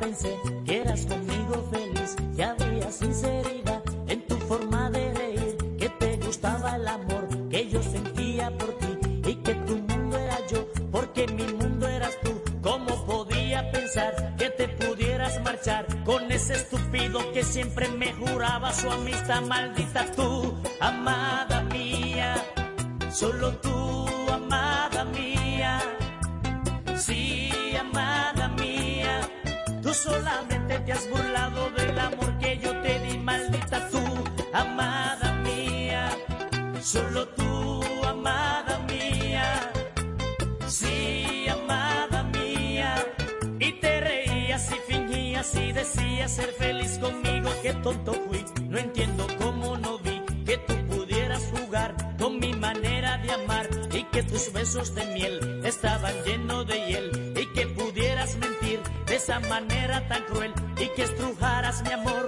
Pensé 0.00 0.34
que 0.64 0.80
eras 0.80 1.04
conmigo 1.06 1.68
feliz, 1.70 2.16
que 2.34 2.42
había 2.42 2.90
sinceridad 2.90 3.82
en 4.08 4.26
tu 4.26 4.36
forma 4.36 4.90
de 4.90 5.12
reír, 5.12 5.56
que 5.78 5.88
te 5.90 6.16
gustaba 6.16 6.76
el 6.76 6.88
amor 6.88 7.28
que 7.50 7.68
yo 7.68 7.82
sentía 7.82 8.50
por 8.56 8.72
ti 8.78 8.98
y 9.26 9.34
que 9.36 9.54
tu 9.54 9.76
mundo 9.76 10.16
era 10.16 10.38
yo, 10.50 10.66
porque 10.90 11.26
mi 11.28 11.44
mundo 11.52 11.86
eras 11.86 12.16
tú. 12.24 12.40
¿Cómo 12.62 13.06
podía 13.06 13.70
pensar 13.72 14.36
que 14.36 14.50
te 14.50 14.68
pudieras 14.68 15.40
marchar 15.42 15.86
con 16.04 16.30
ese 16.32 16.54
estúpido 16.54 17.32
que 17.32 17.42
siempre 17.42 17.88
me 17.88 18.12
juraba 18.12 18.72
su 18.72 18.90
amistad 18.90 19.42
maldita 19.42 20.10
tú, 20.12 20.54
amada 20.80 21.19
de 54.70 55.04
miel 55.06 55.62
estaban 55.64 56.14
llenos 56.22 56.64
de 56.64 56.86
hiel 56.86 57.34
y 57.36 57.46
que 57.46 57.66
pudieras 57.66 58.36
mentir 58.36 58.80
de 59.04 59.16
esa 59.16 59.40
manera 59.40 60.06
tan 60.06 60.22
cruel 60.26 60.54
y 60.78 60.86
que 60.94 61.02
estrujaras 61.02 61.82
mi 61.82 61.90
amor 61.90 62.19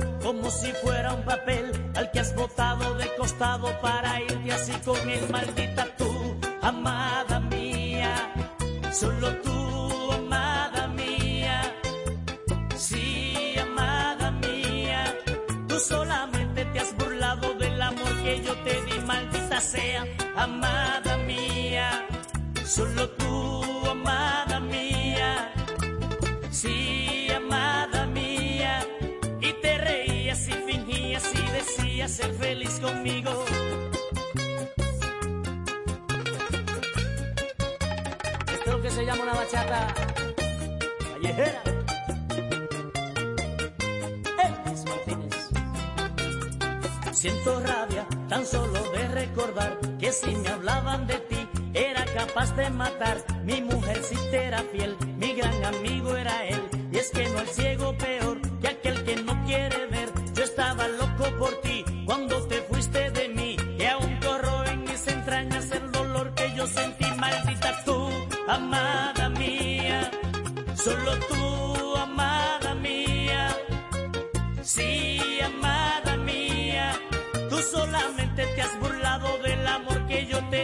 Siento 47.23 47.61
rabia 47.61 48.05
tan 48.29 48.45
solo 48.45 48.83
de 48.91 49.07
recordar 49.07 49.79
que 50.01 50.11
si 50.11 50.35
me 50.35 50.49
hablaban 50.49 51.07
de 51.07 51.21
ti 51.21 51.49
era 51.73 52.05
capaz 52.07 52.51
de 52.57 52.69
matar. 52.71 53.19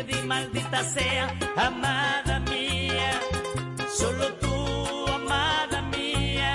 Di, 0.09 0.19
maldita 0.27 0.83
sea, 0.95 1.25
amada 1.57 2.41
mía. 2.41 3.11
Solo 4.01 4.27
tú, 4.43 5.07
amada 5.19 5.83
mía. 5.97 6.53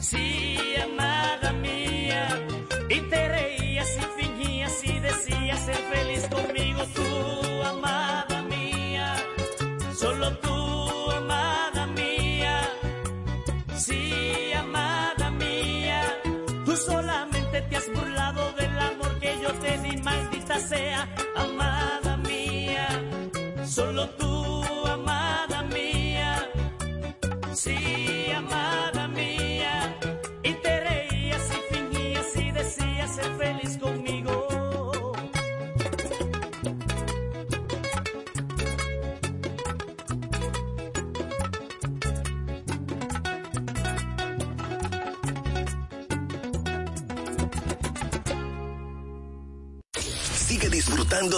Sí, 0.00 0.58
amada 0.88 1.52
mía. 1.52 2.22
Y 2.88 2.98
te 3.10 3.28
reías 3.36 3.90
y 4.02 4.20
fingías 4.20 4.84
y 4.84 4.98
decías 5.00 5.60
ser 5.68 5.80
feliz 5.94 6.22
conmigo, 6.36 6.82
tú, 6.94 7.08
amada 7.74 8.42
mía. 8.42 9.08
Solo 10.02 10.26
tú, 10.38 11.10
amada 11.10 11.86
mía. 11.86 12.54
Sí, 13.76 14.52
amada 14.64 15.30
mía, 15.30 16.00
tú 16.64 16.76
solamente 16.76 17.62
te 17.68 17.76
has 17.76 17.88
burlado 17.94 18.52
del 18.52 18.78
amor 18.78 19.18
que 19.20 19.32
yo 19.42 19.50
te 19.64 19.78
di, 19.78 19.96
maldita 20.02 20.58
sea. 20.58 21.08
Solo 24.18 24.35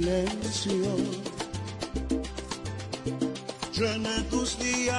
Silencio 0.00 0.96
llena 3.72 4.22
tus 4.30 4.58
días 4.58 4.96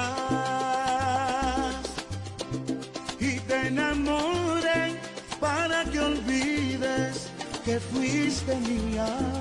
y 3.18 3.40
te 3.40 3.66
enamoren 3.66 4.98
para 5.40 5.84
que 5.86 5.98
olvides 5.98 7.26
que 7.64 7.80
fuiste 7.80 8.54
mía. 8.56 9.31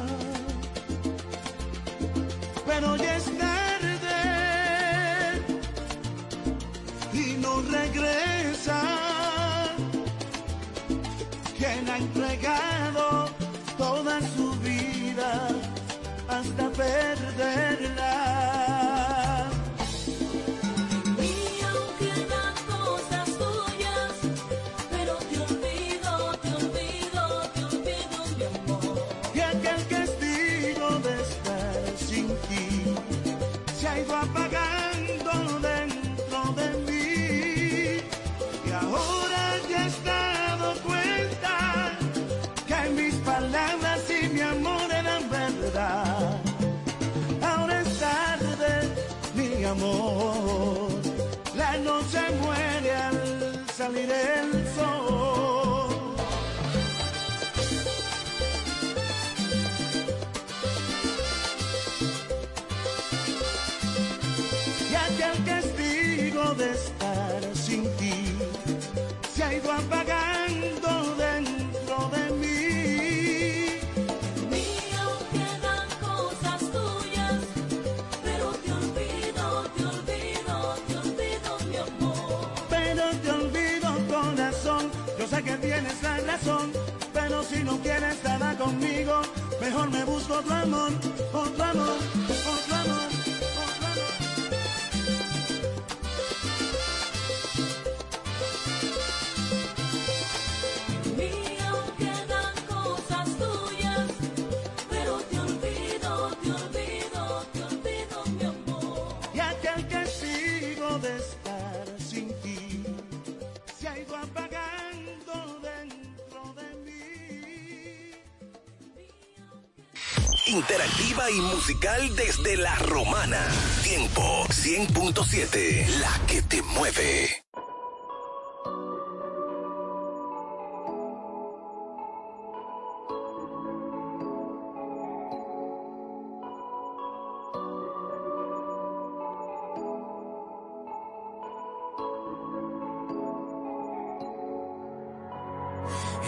Interactiva 120.61 121.31
y 121.31 121.41
musical 121.41 122.15
desde 122.15 122.55
la 122.55 122.75
romana. 122.75 123.39
Tiempo 123.81 124.45
100.7, 124.47 125.87
la 125.97 126.27
que 126.27 126.43
te 126.43 126.61
mueve. 126.61 127.43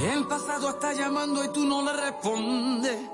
El 0.01 0.25
pasado 0.25 0.71
está 0.71 0.91
llamando 0.93 1.45
y 1.45 1.49
tú 1.49 1.65
no 1.65 1.83
le 1.83 1.93
respondes. 1.93 3.12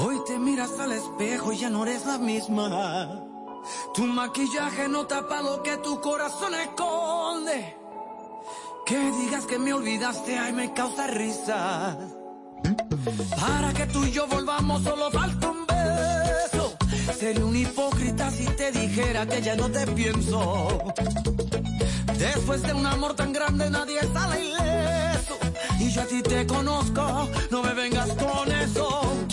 Hoy 0.00 0.16
te 0.26 0.38
miras 0.38 0.78
al 0.78 0.92
espejo 0.92 1.52
y 1.52 1.58
ya 1.58 1.70
no 1.70 1.84
eres 1.84 2.06
la 2.06 2.18
misma. 2.18 3.20
Tu 3.94 4.06
maquillaje 4.06 4.88
no 4.88 5.06
tapa 5.06 5.42
lo 5.42 5.60
que 5.62 5.76
tu 5.78 6.00
corazón 6.00 6.54
esconde. 6.54 7.76
Que 8.86 9.10
digas 9.10 9.44
que 9.46 9.58
me 9.58 9.72
olvidaste, 9.72 10.38
ay, 10.38 10.52
me 10.52 10.72
causa 10.72 11.08
risa. 11.08 11.98
Para 13.40 13.72
que 13.74 13.86
tú 13.86 14.04
y 14.04 14.12
yo 14.12 14.28
volvamos, 14.28 14.84
solo 14.84 15.10
falta 15.10 15.50
un 15.50 15.66
beso. 15.66 16.76
Sería 17.18 17.44
un 17.44 17.56
hipócrita 17.56 18.30
si 18.30 18.46
te 18.46 18.70
dijera 18.70 19.26
que 19.26 19.42
ya 19.42 19.56
no 19.56 19.68
te 19.68 19.84
pienso. 19.88 20.78
Después 22.18 22.62
de 22.62 22.72
un 22.72 22.86
amor 22.86 23.14
tan 23.14 23.32
grande, 23.32 23.68
nadie 23.68 24.00
sale 24.12 24.44
ileso. 24.44 25.38
Y 25.80 25.90
yo 25.90 26.02
a 26.02 26.06
ti 26.06 26.22
te 26.22 26.46
conozco, 26.46 27.28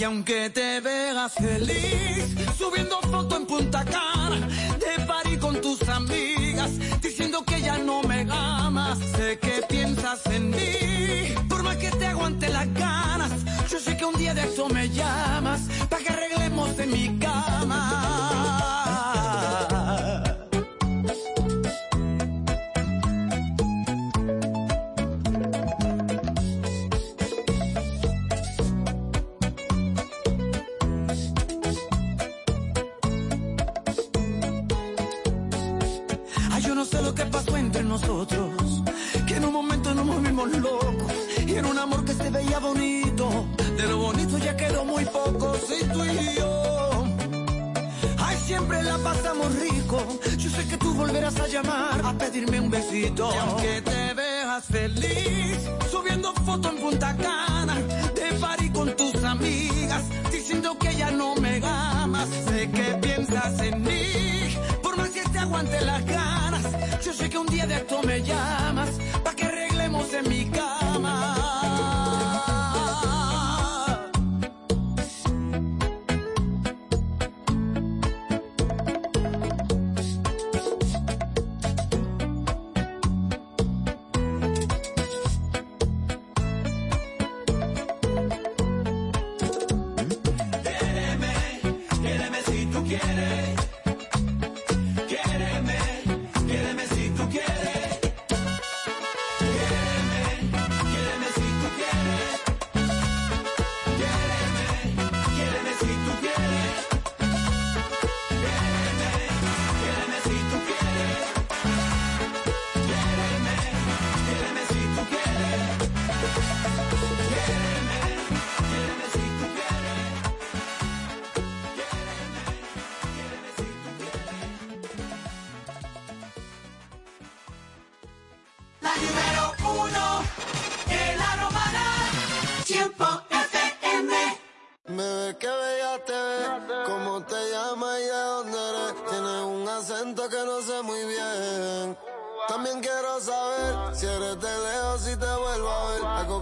Que 0.06 0.10
aunque 0.10 0.52
te 0.52 0.82
veas 0.82 1.34
feliz, 1.34 2.36
subiendo 2.60 3.02
foto 3.10 3.38
en 3.38 3.48
Punta 3.48 3.84
Cana, 3.84 4.48
de 4.78 5.04
party 5.04 5.36
con 5.38 5.60
tus 5.60 5.82
amigas, 5.90 6.70
diciendo 7.02 7.44
que 7.44 7.60
ya 7.60 7.80
no 7.80 8.04
me 8.04 8.28
amas. 8.30 9.00
Sé 9.00 9.40
que 9.40 9.64
piensas 9.68 10.24
en 10.28 10.52
mí, 10.52 11.34
por 11.50 11.64
más 11.64 11.78
que 11.78 11.90
te 11.90 12.06
aguante 12.06 12.50
las 12.50 12.72
ganas. 12.76 13.32
Yo 13.68 13.80
sé 13.80 13.98
que 13.98 14.06
un 14.06 14.16
día 14.16 14.36
de 14.36 14.44
eso 14.44 14.70
me 14.70 14.88
llamas, 14.90 15.62
para 15.90 16.04
que 16.04 16.10
arreglemos 16.10 16.78
en 16.78 16.92
mi 16.92 17.18
cama. 17.18 17.25
pasamos 49.06 49.56
rico. 49.60 49.98
Yo 50.36 50.50
sé 50.50 50.68
que 50.68 50.78
tú 50.78 50.92
volverás 50.96 51.40
a 51.40 51.48
llamar 51.48 52.02
a 52.04 52.12
pedirme 52.18 52.60
un 52.60 52.72
besito. 52.72 53.30
Y 53.32 53.38
aunque 53.38 53.82
te 53.84 54.14
veas 54.16 54.66
feliz, 54.66 55.60
subiendo 55.92 56.34
foto 56.48 56.70
en 56.72 56.78
Punta 56.78 57.16
Cana, 57.16 57.76
de 58.20 58.28
party 58.42 58.70
con 58.72 58.96
tus 58.98 59.24
amigas, 59.24 60.04
diciendo 60.32 60.76
que 60.80 60.96
ya 60.96 61.12
no 61.12 61.36
me 61.36 61.62
amas. 61.64 62.30
Sé 62.48 62.72
que 62.72 62.88
piensas 63.06 63.60
en 63.60 63.84
mí, 63.84 64.08
por 64.82 64.98
más 64.98 65.10
que 65.10 65.22
te 65.22 65.38
aguante 65.38 65.80
las 65.82 66.04
ganas. 66.06 66.66
Yo 67.06 67.14
sé 67.14 67.30
que 67.30 67.38
un 67.38 67.48
día 67.48 67.68
de 67.68 67.76
esto 67.76 68.02
me 68.02 68.24
llamas. 68.24 68.90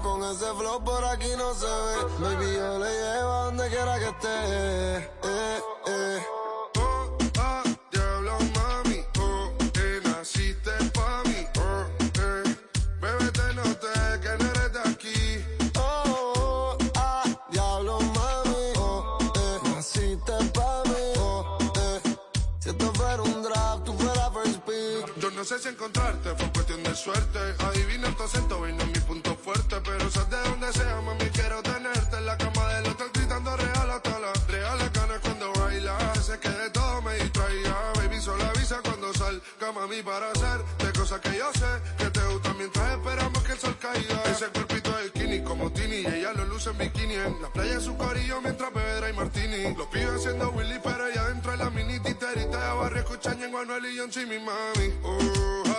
con 0.04 0.22
ese 0.24 0.46
flow 0.54 0.84
por 0.84 1.04
aquí 1.06 1.30
no 1.38 1.54
se 1.56 1.66
ve. 1.66 1.96
Baby, 2.20 2.54
yo 2.54 2.80
le 2.80 2.92
llevo 2.92 3.34
donde 3.46 3.70
quiera 3.70 3.98
que 3.98 4.10
esté. 4.10 4.98
Eh, 5.24 5.62
eh. 5.88 6.22
Oh, 6.78 7.18
ah, 7.40 7.64
diablo, 7.90 8.38
mami. 8.54 9.00
Oh, 9.20 9.50
eh, 9.76 10.02
naciste 10.04 10.72
pa' 10.94 11.24
mí. 11.26 11.48
Oh, 11.58 11.86
eh. 12.20 12.44
Bebé, 13.02 13.32
te 13.32 13.54
noté 13.54 13.94
que 14.22 14.44
no 14.44 14.50
eres 14.52 14.74
de 14.74 14.80
aquí. 14.92 15.46
Oh, 15.78 16.34
oh 16.38 16.78
ah, 16.98 17.24
diablo, 17.50 18.00
mami. 18.00 18.74
Oh, 18.78 19.18
eh, 19.36 19.60
naciste 19.74 20.34
pa' 20.54 20.84
mí. 20.86 21.06
Oh, 21.18 21.58
eh. 21.78 22.02
Si 22.60 22.70
esto 22.70 22.94
fuera 22.94 23.22
un 23.22 23.42
draft, 23.42 23.84
tú 23.86 23.94
fueras 23.98 24.30
first 24.34 24.60
pick. 24.66 25.18
Yo 25.18 25.32
no 25.32 25.44
sé 25.46 25.60
si 25.60 25.70
encontrarte, 25.70 26.36
fue 26.36 26.52
cuestión 26.52 26.84
de 26.84 26.94
suerte. 26.94 27.40
para 40.04 40.32
hacerte 40.32 41.00
cosas 41.00 41.20
que 41.22 41.38
yo 41.38 41.52
sé 41.54 41.66
que 41.98 42.10
te 42.10 42.20
gustan 42.28 42.58
mientras 42.58 42.92
esperamos 42.92 43.44
que 43.44 43.52
el 43.54 43.60
sol 43.60 43.78
caiga. 43.80 44.24
Ese 44.26 44.48
cuerpito 44.48 44.96
de 44.98 45.08
skinny 45.10 45.44
como 45.44 45.72
Tini 45.72 45.98
y 45.98 46.08
ella 46.08 46.34
lo 46.34 46.46
luce 46.46 46.70
en 46.72 46.78
bikini 46.78 47.14
en 47.14 47.42
la 47.42 47.50
playa 47.50 47.74
en 47.74 47.82
su 47.82 47.96
corillo 47.96 48.42
mientras 48.42 48.74
bebe 48.74 49.10
y 49.10 49.14
martini. 49.14 49.76
Los 49.76 49.88
pibes 49.88 50.16
haciendo 50.16 50.50
Willy 50.52 50.80
pero 50.84 51.08
ella 51.08 51.28
dentro 51.28 51.52
de 51.52 51.58
la 51.58 51.70
mini 51.70 52.00
titerita 52.00 52.70
de 52.70 52.80
barrio 52.80 53.00
escuchan 53.00 53.42
en 53.42 53.52
Manuel 53.52 53.86
y 53.86 53.98
John 53.98 54.12
Jimmy 54.12 54.40
mami. 54.40 54.94
Oh, 55.04 55.73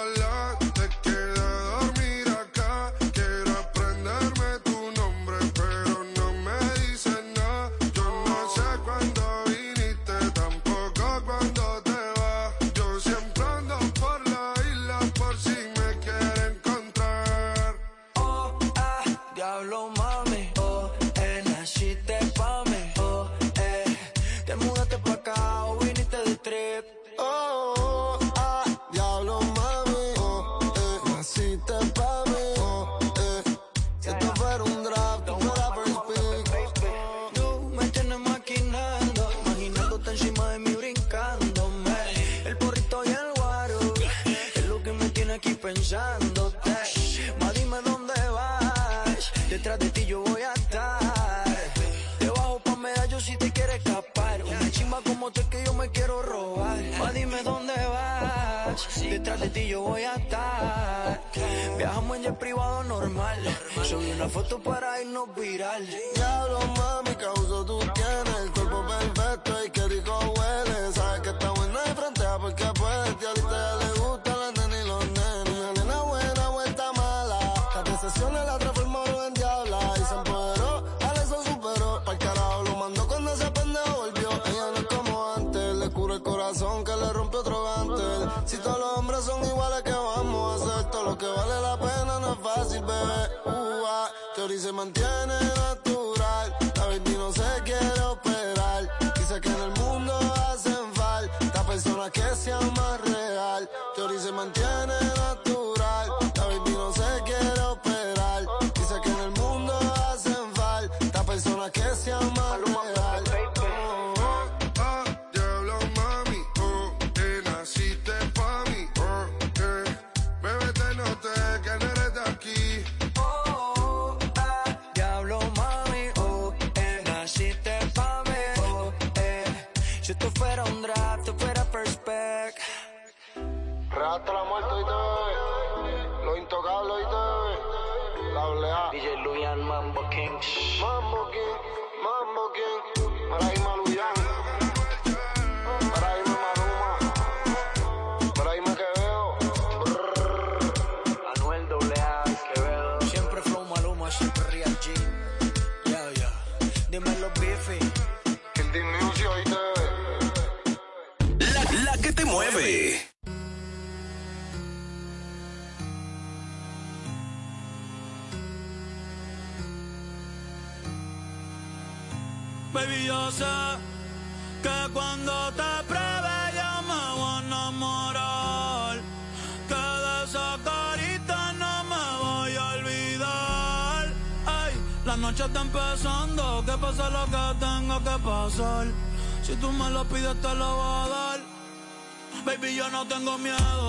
tengo 193.09 193.39
miedo. 193.39 193.84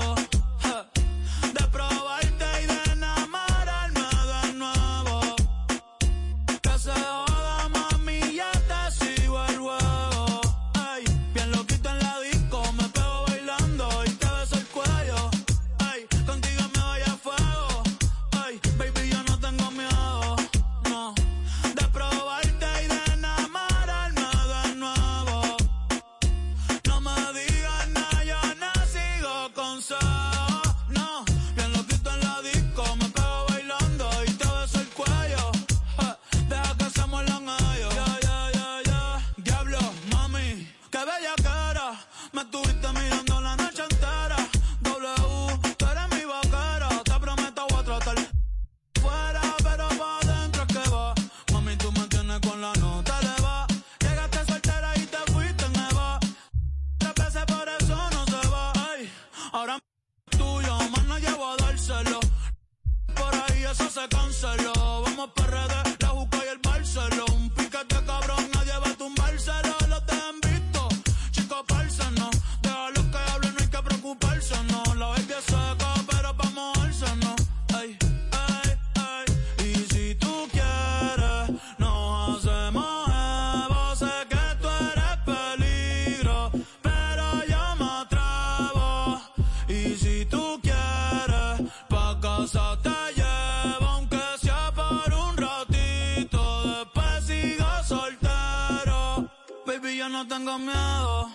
tengo 100.37 100.59
miedo 100.59 101.29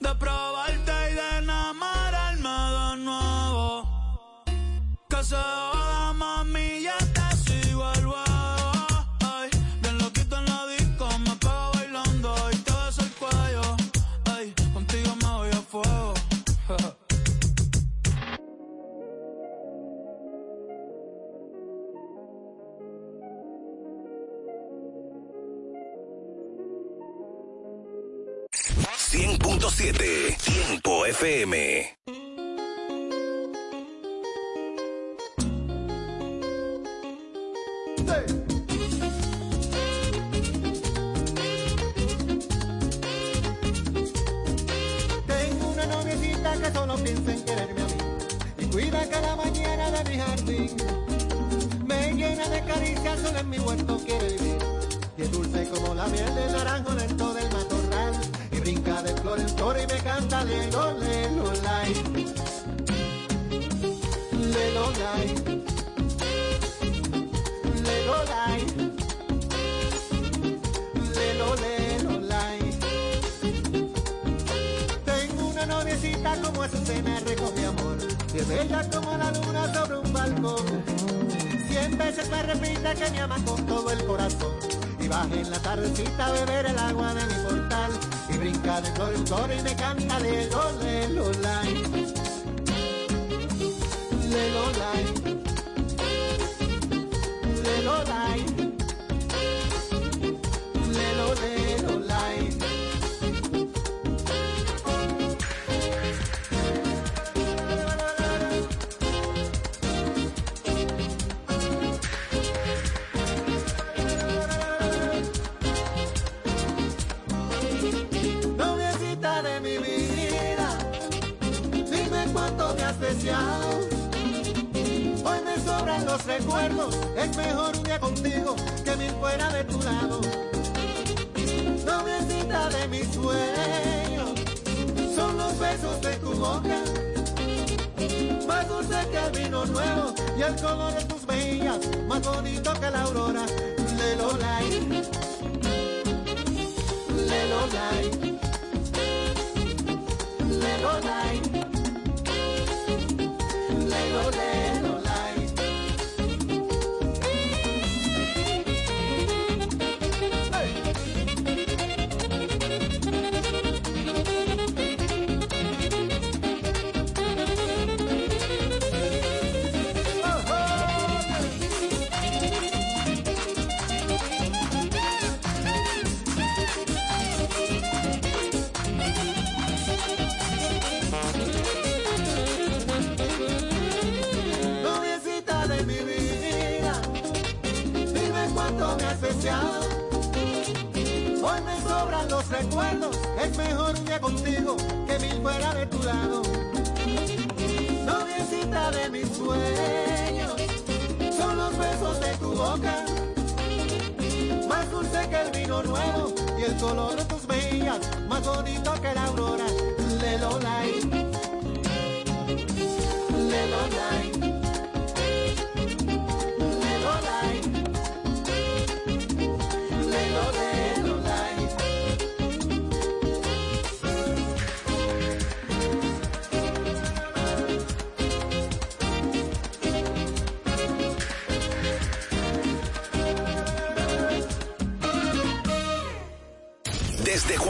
de 0.00 0.14
probarte 0.14 0.92
y 1.10 1.14
de 1.14 1.38
enamorarme 1.40 2.48
de 2.48 2.96
nuevo. 3.04 3.84
Que 5.10 5.22
se 5.22 5.36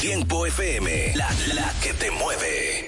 Tiempo 0.00 0.46
FM, 0.46 1.12
la, 1.16 1.28
la 1.54 1.74
que 1.82 1.92
te 1.92 2.08
mueve. 2.12 2.87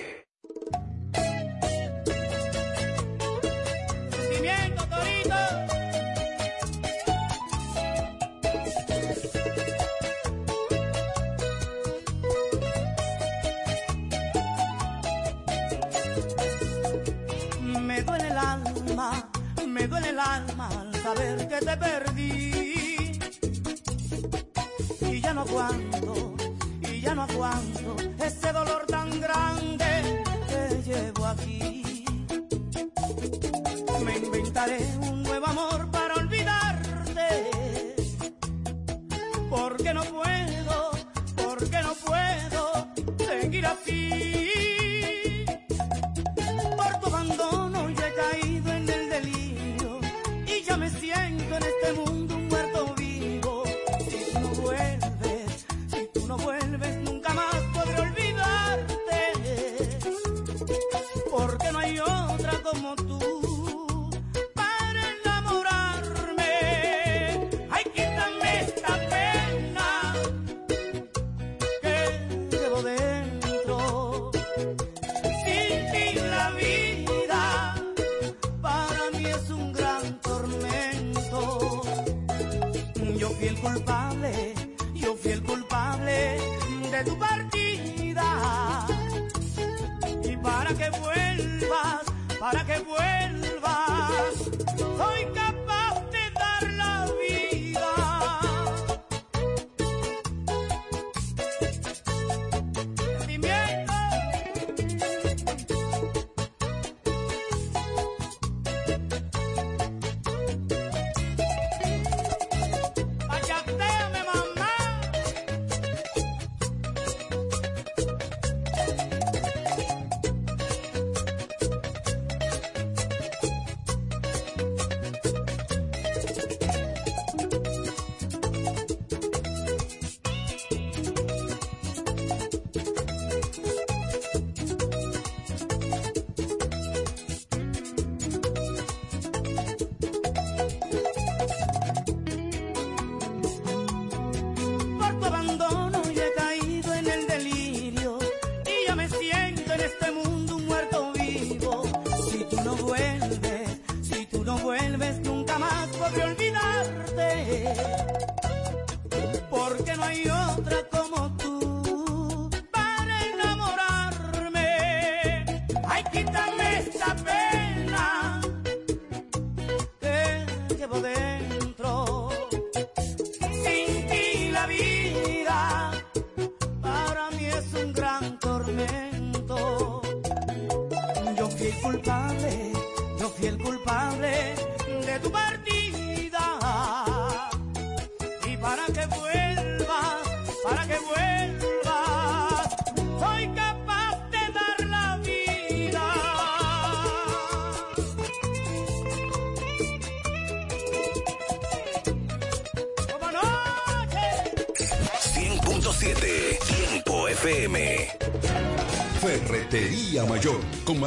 En 149.80 149.86
este 149.86 150.09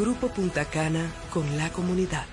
Grupo 0.00 0.28
Punta 0.28 0.64
Cana 0.64 1.12
con 1.30 1.58
la 1.58 1.70
comunidad. 1.70 2.24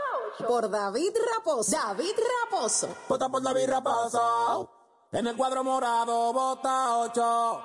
por 0.46 0.68
David 0.68 1.12
Raposo. 1.36 1.70
David 1.70 2.14
Raposo. 2.50 2.88
Vota 3.08 3.28
por 3.28 3.42
David 3.42 3.68
Raposo. 3.68 4.70
En 5.12 5.26
el 5.26 5.36
cuadro 5.36 5.62
morado, 5.62 6.32
vota 6.32 6.98
8. 6.98 7.62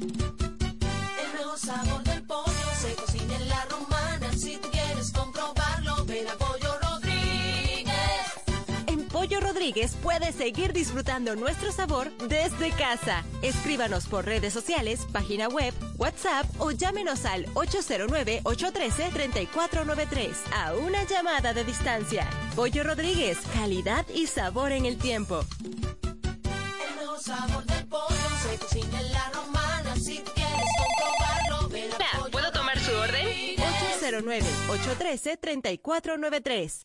El 0.00 1.32
nuevo 1.34 1.56
sabor 1.56 2.01
Rodríguez 9.82 10.02
puedes 10.02 10.34
seguir 10.36 10.72
disfrutando 10.72 11.34
nuestro 11.34 11.72
sabor 11.72 12.16
desde 12.28 12.70
casa. 12.70 13.24
Escríbanos 13.42 14.06
por 14.06 14.24
redes 14.24 14.52
sociales, 14.52 15.00
página 15.12 15.48
web, 15.48 15.74
WhatsApp 15.96 16.46
o 16.58 16.70
llámenos 16.70 17.24
al 17.24 17.46
809-813-3493 17.54 20.30
a 20.54 20.74
una 20.74 21.02
llamada 21.04 21.52
de 21.52 21.64
distancia. 21.64 22.28
Pollo 22.54 22.84
Rodríguez, 22.84 23.38
calidad 23.54 24.06
y 24.14 24.28
sabor 24.28 24.70
en 24.72 24.86
el 24.86 24.98
tiempo. 24.98 25.40
El 25.64 26.94
nuevo 26.96 27.18
sabor 27.18 27.64
del 27.64 27.86
pollo 27.86 28.14
se 28.42 28.56
cocina 28.58 29.00
en 29.00 29.12
la 29.12 29.30
romana. 29.30 29.96
Si 29.96 30.20
tú 30.20 30.30
quieres 30.34 30.68
comprobarlo, 30.78 31.68
ven 31.70 31.90
a 31.92 31.96
Pollo 32.18 32.30
¿Puedo 32.30 32.52
tomar 32.52 32.78
su 32.78 32.92
orden? 32.92 33.24
Rodríguez. 33.24 33.64
809-813-3493. 34.68 36.84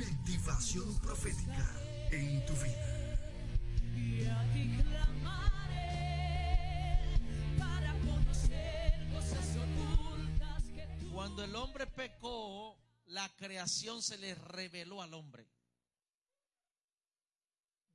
Una 0.00 0.08
activación 0.08 0.98
profética 1.00 1.68
en 2.10 2.44
tu 2.46 2.54
vida. 2.54 3.18
Y 3.94 4.24
a 4.24 4.52
ti 4.54 4.78
clamaré 4.82 5.98
para 7.58 7.92
conocer 8.00 9.08
cosas 9.12 9.56
ocultas 9.56 10.64
que 10.74 10.86
tú 11.00 11.12
Cuando 11.12 11.44
el 11.44 11.54
hombre 11.54 11.86
pecó, 11.86 12.78
la 13.06 13.28
creación 13.36 14.02
se 14.02 14.16
le 14.16 14.34
reveló 14.34 15.02
al 15.02 15.12
hombre. 15.12 15.46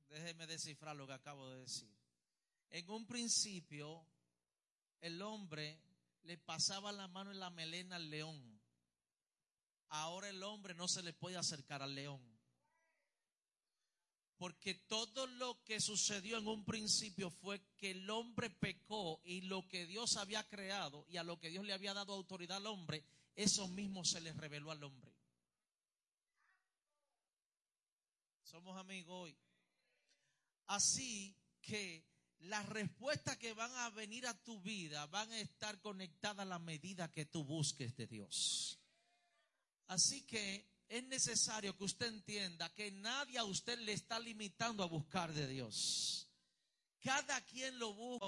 Déjeme 0.08 0.46
descifrar 0.46 0.94
lo 0.94 1.08
que 1.08 1.14
acabo 1.14 1.50
de 1.50 1.62
decir. 1.62 1.92
En 2.70 2.88
un 2.88 3.04
principio, 3.06 4.06
el 5.00 5.20
hombre 5.22 5.80
le 6.22 6.38
pasaba 6.38 6.92
la 6.92 7.08
mano 7.08 7.32
en 7.32 7.40
la 7.40 7.50
melena 7.50 7.96
al 7.96 8.08
león. 8.10 8.55
Ahora 9.88 10.28
el 10.28 10.42
hombre 10.42 10.74
no 10.74 10.88
se 10.88 11.02
le 11.02 11.12
puede 11.12 11.36
acercar 11.36 11.82
al 11.82 11.94
león. 11.94 12.20
Porque 14.36 14.74
todo 14.74 15.26
lo 15.26 15.64
que 15.64 15.80
sucedió 15.80 16.36
en 16.36 16.46
un 16.46 16.64
principio 16.64 17.30
fue 17.30 17.60
que 17.78 17.92
el 17.92 18.10
hombre 18.10 18.50
pecó 18.50 19.20
y 19.24 19.42
lo 19.42 19.66
que 19.66 19.86
Dios 19.86 20.16
había 20.16 20.46
creado 20.46 21.06
y 21.08 21.16
a 21.16 21.24
lo 21.24 21.38
que 21.38 21.48
Dios 21.48 21.64
le 21.64 21.72
había 21.72 21.94
dado 21.94 22.12
autoridad 22.12 22.58
al 22.58 22.66
hombre, 22.66 23.02
eso 23.34 23.66
mismo 23.68 24.04
se 24.04 24.20
le 24.20 24.32
reveló 24.34 24.70
al 24.70 24.84
hombre. 24.84 25.14
Somos 28.42 28.76
amigos 28.78 29.14
hoy. 29.24 29.38
Así 30.66 31.34
que 31.62 32.04
las 32.40 32.66
respuestas 32.68 33.38
que 33.38 33.54
van 33.54 33.74
a 33.76 33.90
venir 33.90 34.26
a 34.26 34.34
tu 34.44 34.60
vida 34.60 35.06
van 35.06 35.30
a 35.32 35.40
estar 35.40 35.80
conectadas 35.80 36.40
a 36.40 36.48
la 36.48 36.58
medida 36.58 37.10
que 37.10 37.24
tú 37.24 37.44
busques 37.44 37.96
de 37.96 38.06
Dios. 38.06 38.78
Así 39.88 40.22
que 40.22 40.66
es 40.88 41.04
necesario 41.04 41.76
que 41.76 41.84
usted 41.84 42.06
entienda 42.06 42.72
que 42.74 42.90
nadie 42.90 43.38
a 43.38 43.44
usted 43.44 43.78
le 43.80 43.92
está 43.92 44.18
limitando 44.18 44.82
a 44.82 44.86
buscar 44.86 45.32
de 45.32 45.46
Dios. 45.46 46.28
Cada 47.00 47.40
quien 47.42 47.78
lo 47.78 47.92
busca. 47.94 48.24